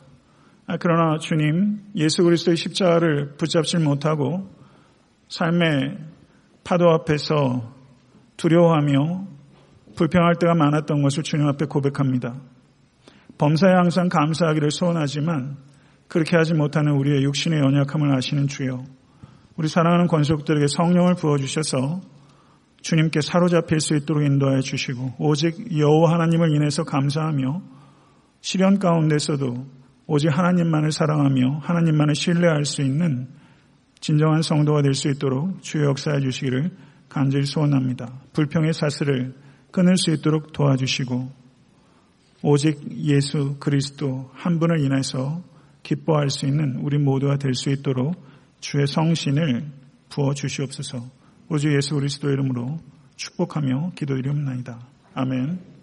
그러나 0.79 1.17
주님 1.17 1.81
예수 1.95 2.23
그리스도의 2.23 2.55
십자가를 2.57 3.35
붙잡지 3.37 3.77
못하고 3.77 4.49
삶의 5.29 5.97
파도 6.67 6.89
앞에서 6.89 7.73
두려워하며 8.35 9.25
불평할 9.95 10.35
때가 10.35 10.53
많았던 10.53 11.01
것을 11.01 11.23
주님 11.23 11.47
앞에 11.47 11.65
고백합니다. 11.65 12.35
범사에 13.37 13.71
항상 13.71 14.09
감사하기를 14.09 14.71
소원하지만 14.71 15.55
그렇게 16.09 16.35
하지 16.35 16.53
못하는 16.53 16.91
우리의 16.91 17.23
육신의 17.23 17.59
연약함을 17.59 18.13
아시는 18.13 18.47
주여 18.47 18.83
우리 19.55 19.69
사랑하는 19.69 20.07
권속들에게 20.07 20.67
성령을 20.67 21.15
부어주셔서 21.15 22.01
주님께 22.81 23.21
사로잡힐 23.21 23.79
수 23.79 23.95
있도록 23.95 24.25
인도하여 24.25 24.59
주시고 24.59 25.13
오직 25.19 25.77
여호와 25.77 26.11
하나님을 26.15 26.53
인해서 26.53 26.83
감사하며 26.83 27.61
시련 28.41 28.77
가운데서도 28.79 29.65
오직 30.05 30.37
하나님만을 30.37 30.91
사랑하며 30.91 31.59
하나님만을 31.63 32.13
신뢰할 32.15 32.65
수 32.65 32.81
있는 32.81 33.29
진정한 34.07 34.41
성도가 34.41 34.83
될 34.83 34.93
수 34.93 35.09
있도록 35.09 35.61
주의 35.61 35.83
역사해 35.83 36.21
주시기를 36.21 36.71
간절히 37.09 37.45
소원합니다. 37.45 38.21
불평의 38.31 38.71
사슬을 38.71 39.33
끊을 39.69 39.97
수 39.97 40.11
있도록 40.11 40.53
도와주시고 40.53 41.29
오직 42.41 42.79
예수 43.03 43.57
그리스도 43.59 44.31
한 44.33 44.59
분을 44.59 44.79
인해서 44.79 45.43
기뻐할 45.83 46.29
수 46.29 46.45
있는 46.45 46.77
우리 46.83 46.97
모두가 46.97 47.35
될 47.35 47.53
수 47.53 47.69
있도록 47.69 48.15
주의 48.61 48.87
성신을 48.87 49.65
부어 50.07 50.33
주시옵소서. 50.33 51.03
우주 51.49 51.75
예수 51.75 51.95
그리스도 51.95 52.29
이름으로 52.29 52.79
축복하며 53.17 53.91
기도드리옵나이다. 53.97 54.79
아멘. 55.15 55.76